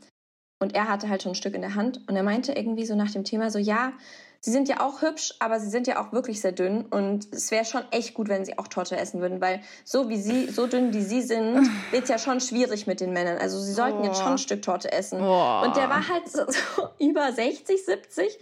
[0.61, 2.95] Und er hatte halt schon ein Stück in der Hand und er meinte irgendwie so
[2.95, 3.93] nach dem Thema so, ja,
[4.41, 7.51] sie sind ja auch hübsch, aber sie sind ja auch wirklich sehr dünn und es
[7.51, 10.67] wäre schon echt gut, wenn sie auch Torte essen würden, weil so wie sie, so
[10.67, 13.39] dünn wie sie sind, wird es ja schon schwierig mit den Männern.
[13.39, 14.05] Also sie sollten oh.
[14.05, 15.21] jetzt schon ein Stück Torte essen.
[15.21, 15.63] Oh.
[15.65, 18.39] Und der war halt so, so über 60, 70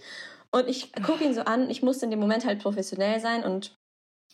[0.51, 3.75] und ich gucke ihn so an, ich musste in dem Moment halt professionell sein und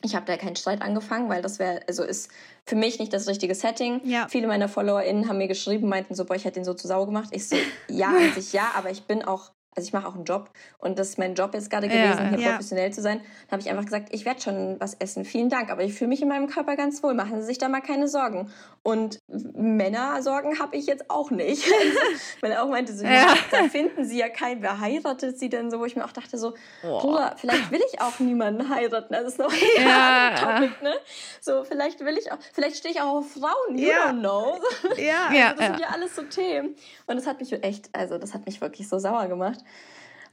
[0.03, 2.29] ich habe da keinen Streit angefangen, weil das wäre, also ist
[2.65, 4.01] für mich nicht das richtige Setting.
[4.03, 4.27] Ja.
[4.27, 7.05] Viele meiner FollowerInnen haben mir geschrieben, meinten so, boah, ich hätte den so zu sau
[7.05, 7.29] gemacht.
[7.31, 7.55] Ich so,
[7.87, 10.99] ja, an sich ja, aber ich bin auch also ich mache auch einen Job und
[10.99, 12.49] das ist mein Job jetzt gerade gewesen, ja, hier ja.
[12.51, 13.19] professionell zu sein.
[13.19, 15.25] Dann habe ich einfach gesagt, ich werde schon was essen.
[15.25, 17.13] Vielen Dank, aber ich fühle mich in meinem Körper ganz wohl.
[17.13, 18.51] Machen Sie sich da mal keine Sorgen.
[18.83, 21.65] Und Männersorgen habe ich jetzt auch nicht.
[22.41, 23.33] Weil er auch meinte, so, ja.
[23.51, 24.61] da finden Sie ja keinen.
[24.61, 25.79] Wer heiratet Sie denn so?
[25.79, 29.13] Wo ich mir auch dachte, so, Bruder, vielleicht will ich auch niemanden heiraten.
[29.13, 30.35] Das ist noch ein ja.
[30.35, 30.93] Topic, ne?
[31.39, 34.09] So, vielleicht will ich auch, vielleicht stehe ich auch auf Frauen, you ja.
[34.09, 34.59] don't know.
[34.97, 36.75] Ja, also das sind ja alles so Themen.
[37.07, 39.62] Und das hat mich echt, also das hat mich wirklich so sauer gemacht.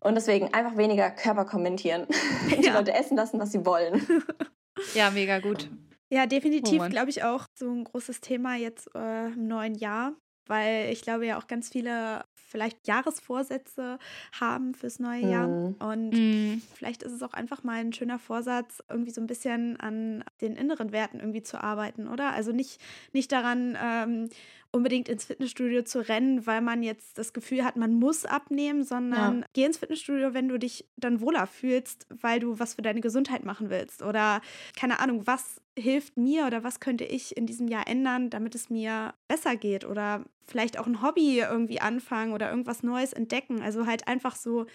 [0.00, 2.06] Und deswegen einfach weniger Körper kommentieren.
[2.50, 2.74] Die ja.
[2.74, 4.06] Leute essen lassen, was sie wollen.
[4.94, 5.68] Ja, mega gut.
[6.10, 10.14] Ja, definitiv, oh glaube ich, auch so ein großes Thema jetzt äh, im neuen Jahr,
[10.46, 13.98] weil ich glaube ja auch ganz viele vielleicht Jahresvorsätze
[14.32, 15.46] haben fürs neue Jahr.
[15.46, 15.76] Mm.
[15.78, 16.62] Und mm.
[16.74, 20.56] vielleicht ist es auch einfach mal ein schöner Vorsatz, irgendwie so ein bisschen an den
[20.56, 22.32] inneren Werten irgendwie zu arbeiten, oder?
[22.32, 22.80] Also nicht,
[23.12, 24.30] nicht daran, ähm,
[24.72, 29.40] unbedingt ins Fitnessstudio zu rennen, weil man jetzt das Gefühl hat, man muss abnehmen, sondern
[29.40, 29.46] ja.
[29.52, 33.44] geh ins Fitnessstudio, wenn du dich dann wohler fühlst, weil du was für deine Gesundheit
[33.44, 34.02] machen willst.
[34.02, 34.40] Oder
[34.78, 38.70] keine Ahnung, was hilft mir oder was könnte ich in diesem Jahr ändern, damit es
[38.70, 39.84] mir besser geht.
[39.84, 43.62] Oder vielleicht auch ein Hobby irgendwie anfangen oder irgendwas Neues entdecken.
[43.62, 44.66] Also halt einfach so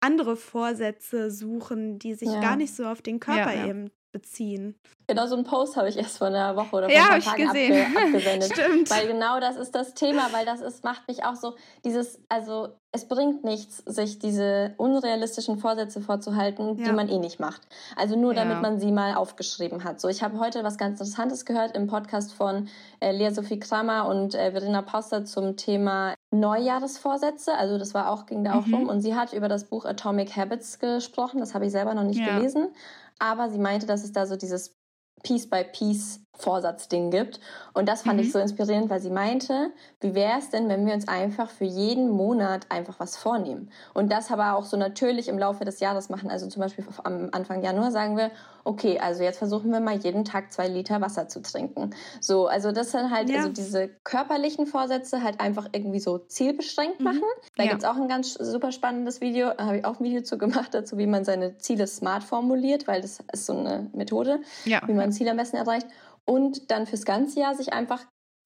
[0.00, 2.40] andere Vorsätze suchen, die sich ja.
[2.40, 4.74] gar nicht so auf den Körper ja, eben beziehen.
[5.06, 7.36] Genau so einen Post habe ich erst vor einer Woche oder vor ja, ein paar
[7.36, 8.52] Tagen abge abgesendet.
[8.54, 8.90] Stimmt.
[8.90, 11.54] Weil genau das ist das Thema, weil das ist, macht mich auch so,
[11.84, 16.84] dieses, also es bringt nichts, sich diese unrealistischen Vorsätze vorzuhalten, ja.
[16.86, 17.60] die man eh nicht macht.
[17.96, 18.60] Also nur damit ja.
[18.62, 20.00] man sie mal aufgeschrieben hat.
[20.00, 22.68] So, ich habe heute was ganz Interessantes gehört im Podcast von
[23.00, 27.54] äh, Lea Sophie Kramer und äh, Verena Pauster zum Thema Neujahresvorsätze.
[27.54, 28.74] Also das war auch, ging da auch mhm.
[28.74, 28.88] rum.
[28.88, 31.40] Und sie hat über das Buch Atomic Habits gesprochen.
[31.40, 32.68] Das habe ich selber noch nicht gelesen.
[33.18, 34.76] Aber sie meinte, dass es da so dieses
[35.22, 37.40] Piece-by-Piece Vorsatzding gibt.
[37.72, 38.26] Und das fand mhm.
[38.26, 39.70] ich so inspirierend, weil sie meinte,
[40.00, 43.70] wie wäre es denn, wenn wir uns einfach für jeden Monat einfach was vornehmen?
[43.94, 46.30] Und das aber auch so natürlich im Laufe des Jahres machen.
[46.30, 48.30] Also zum Beispiel am Anfang Januar sagen wir,
[48.64, 51.90] okay, also jetzt versuchen wir mal jeden Tag zwei Liter Wasser zu trinken.
[52.20, 53.38] So, also das sind halt ja.
[53.38, 57.04] also diese körperlichen Vorsätze halt einfach irgendwie so zielbeschränkt mhm.
[57.04, 57.22] machen.
[57.56, 57.70] Da ja.
[57.70, 60.72] gibt es auch ein ganz super spannendes Video, habe ich auch ein Video zu gemacht
[60.72, 64.80] dazu, wie man seine Ziele smart formuliert, weil das ist so eine Methode, ja.
[64.86, 65.86] wie man Ziele am besten erreicht
[66.24, 68.04] und dann fürs ganze Jahr sich einfach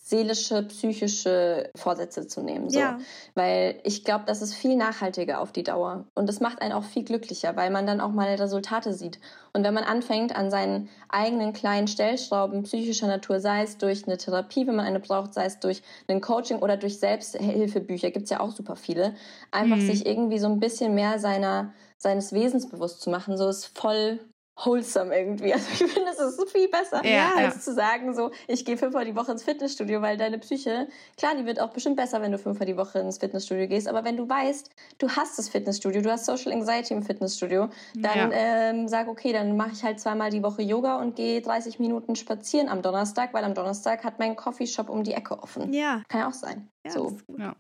[0.09, 2.71] seelische, psychische Vorsätze zu nehmen.
[2.71, 2.79] So.
[2.79, 2.99] Ja.
[3.35, 6.07] Weil ich glaube, das ist viel nachhaltiger auf die Dauer.
[6.15, 9.21] Und das macht einen auch viel glücklicher, weil man dann auch mal Resultate sieht.
[9.53, 14.17] Und wenn man anfängt, an seinen eigenen kleinen Stellschrauben psychischer Natur, sei es durch eine
[14.17, 18.31] Therapie, wenn man eine braucht, sei es durch ein Coaching oder durch Selbsthilfebücher, gibt es
[18.31, 19.15] ja auch super viele,
[19.51, 19.87] einfach mhm.
[19.87, 24.21] sich irgendwie so ein bisschen mehr seiner, seines Wesens bewusst zu machen, so ist voll
[24.65, 25.53] wholesome irgendwie.
[25.59, 29.05] Also ich finde, es ist viel besser, ja, als zu sagen, so, ich gehe fünfmal
[29.05, 32.39] die Woche ins Fitnessstudio, weil deine Psyche, klar, die wird auch bestimmt besser, wenn du
[32.39, 36.11] fünfmal die Woche ins Fitnessstudio gehst, aber wenn du weißt, du hast das Fitnessstudio, du
[36.11, 38.71] hast Social Anxiety im Fitnessstudio, dann ja.
[38.71, 42.15] ähm, sag, okay, dann mache ich halt zweimal die Woche Yoga und gehe 30 Minuten
[42.15, 45.73] spazieren am Donnerstag, weil am Donnerstag hat mein Coffeeshop um die Ecke offen.
[45.73, 46.03] Ja.
[46.09, 46.69] Kann ja auch sein.
[46.85, 47.17] Ja, so.
[47.37, 47.57] Ja.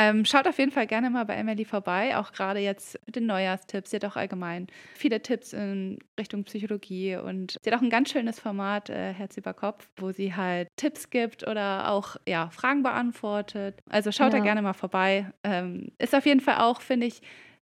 [0.00, 3.26] Ähm, schaut auf jeden Fall gerne mal bei Emily vorbei, auch gerade jetzt mit den
[3.26, 3.90] Neujahrstipps.
[3.90, 8.10] Sie hat auch allgemein viele Tipps in Richtung Psychologie und sie hat auch ein ganz
[8.10, 12.84] schönes Format, äh, Herz über Kopf, wo sie halt Tipps gibt oder auch ja, Fragen
[12.84, 13.80] beantwortet.
[13.90, 14.38] Also schaut ja.
[14.38, 15.32] da gerne mal vorbei.
[15.42, 17.20] Ähm, ist auf jeden Fall auch, finde ich,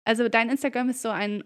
[0.04, 1.44] also dein Instagram ist so ein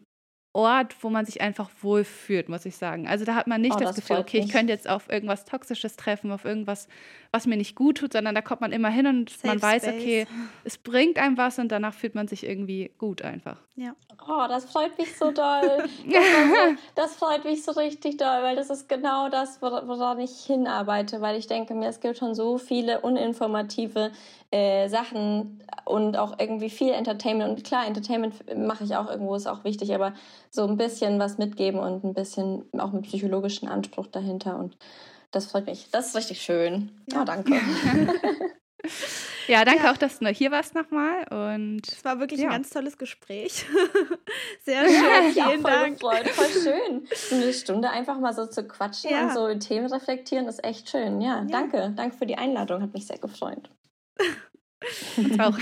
[0.53, 3.07] Ort, wo man sich einfach wohlfühlt, muss ich sagen.
[3.07, 4.47] Also da hat man nicht oh, das, das, Gefühl, okay, mich.
[4.47, 6.89] ich könnte jetzt auf irgendwas Toxisches treffen, auf irgendwas,
[7.31, 9.83] was mir nicht gut tut, sondern da kommt man immer hin und Safe man weiß,
[9.83, 9.95] Space.
[9.95, 10.27] okay,
[10.65, 13.59] es bringt einem was und danach fühlt man sich irgendwie gut einfach.
[13.77, 13.95] Ja.
[14.29, 15.85] Oh, das freut mich so doll.
[16.11, 20.33] Das, so, das freut mich so richtig doll, weil das ist genau das, woran ich
[20.45, 24.11] hinarbeite, weil ich denke mir, es gibt schon so viele uninformative
[24.51, 27.51] äh, Sachen und auch irgendwie viel Entertainment.
[27.51, 30.13] Und klar, Entertainment mache ich auch irgendwo, ist auch wichtig, aber
[30.51, 34.59] so ein bisschen was mitgeben und ein bisschen auch mit psychologischen Anspruch dahinter.
[34.59, 34.77] Und
[35.31, 35.89] das freut mich.
[35.91, 36.91] Das ist richtig schön.
[37.13, 37.23] Ja.
[37.23, 37.53] Oh, danke.
[39.51, 39.93] Ja, danke ja.
[39.93, 41.27] auch, dass du hier warst nochmal.
[41.29, 42.47] Und es war wirklich ja.
[42.47, 43.67] ein ganz tolles Gespräch.
[44.65, 45.35] Sehr schön.
[45.35, 45.99] Ja, Vielen voll Dank.
[45.99, 46.29] Gefreut.
[46.29, 47.09] Voll schön.
[47.13, 51.21] So eine Stunde einfach mal so zu quatschen und so Themen reflektieren, ist echt schön.
[51.21, 51.93] Ja, danke.
[51.97, 52.81] Danke für die Einladung.
[52.81, 53.69] Hat mich sehr gefreut.
[55.41, 55.59] auch.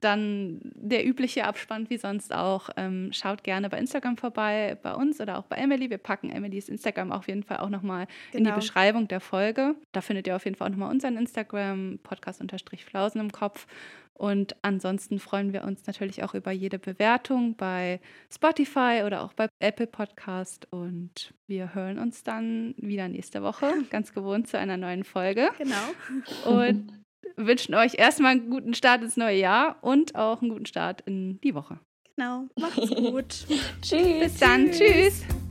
[0.00, 2.68] Dann der übliche Abspann wie sonst auch.
[2.76, 5.88] Ähm, schaut gerne bei Instagram vorbei, bei uns oder auch bei Emily.
[5.88, 8.16] Wir packen Emilys Instagram auf jeden Fall auch nochmal genau.
[8.32, 8.56] in die genau.
[8.56, 9.76] Beschreibung der Folge.
[9.92, 13.66] Da findet ihr auf jeden Fall auch nochmal unseren Instagram, Podcast-Flausen im Kopf.
[14.18, 19.46] Und ansonsten freuen wir uns natürlich auch über jede Bewertung bei Spotify oder auch bei
[19.60, 20.66] Apple Podcast.
[20.72, 25.50] Und wir hören uns dann wieder nächste Woche, ganz gewohnt zu einer neuen Folge.
[25.56, 26.56] Genau.
[26.58, 26.92] Und
[27.36, 31.40] wünschen euch erstmal einen guten Start ins neue Jahr und auch einen guten Start in
[31.40, 31.78] die Woche.
[32.16, 32.48] Genau.
[32.58, 33.46] Macht's gut.
[33.82, 34.20] Tschüss.
[34.20, 34.70] Bis dann.
[34.70, 35.22] Tschüss.
[35.22, 35.47] Tschüss.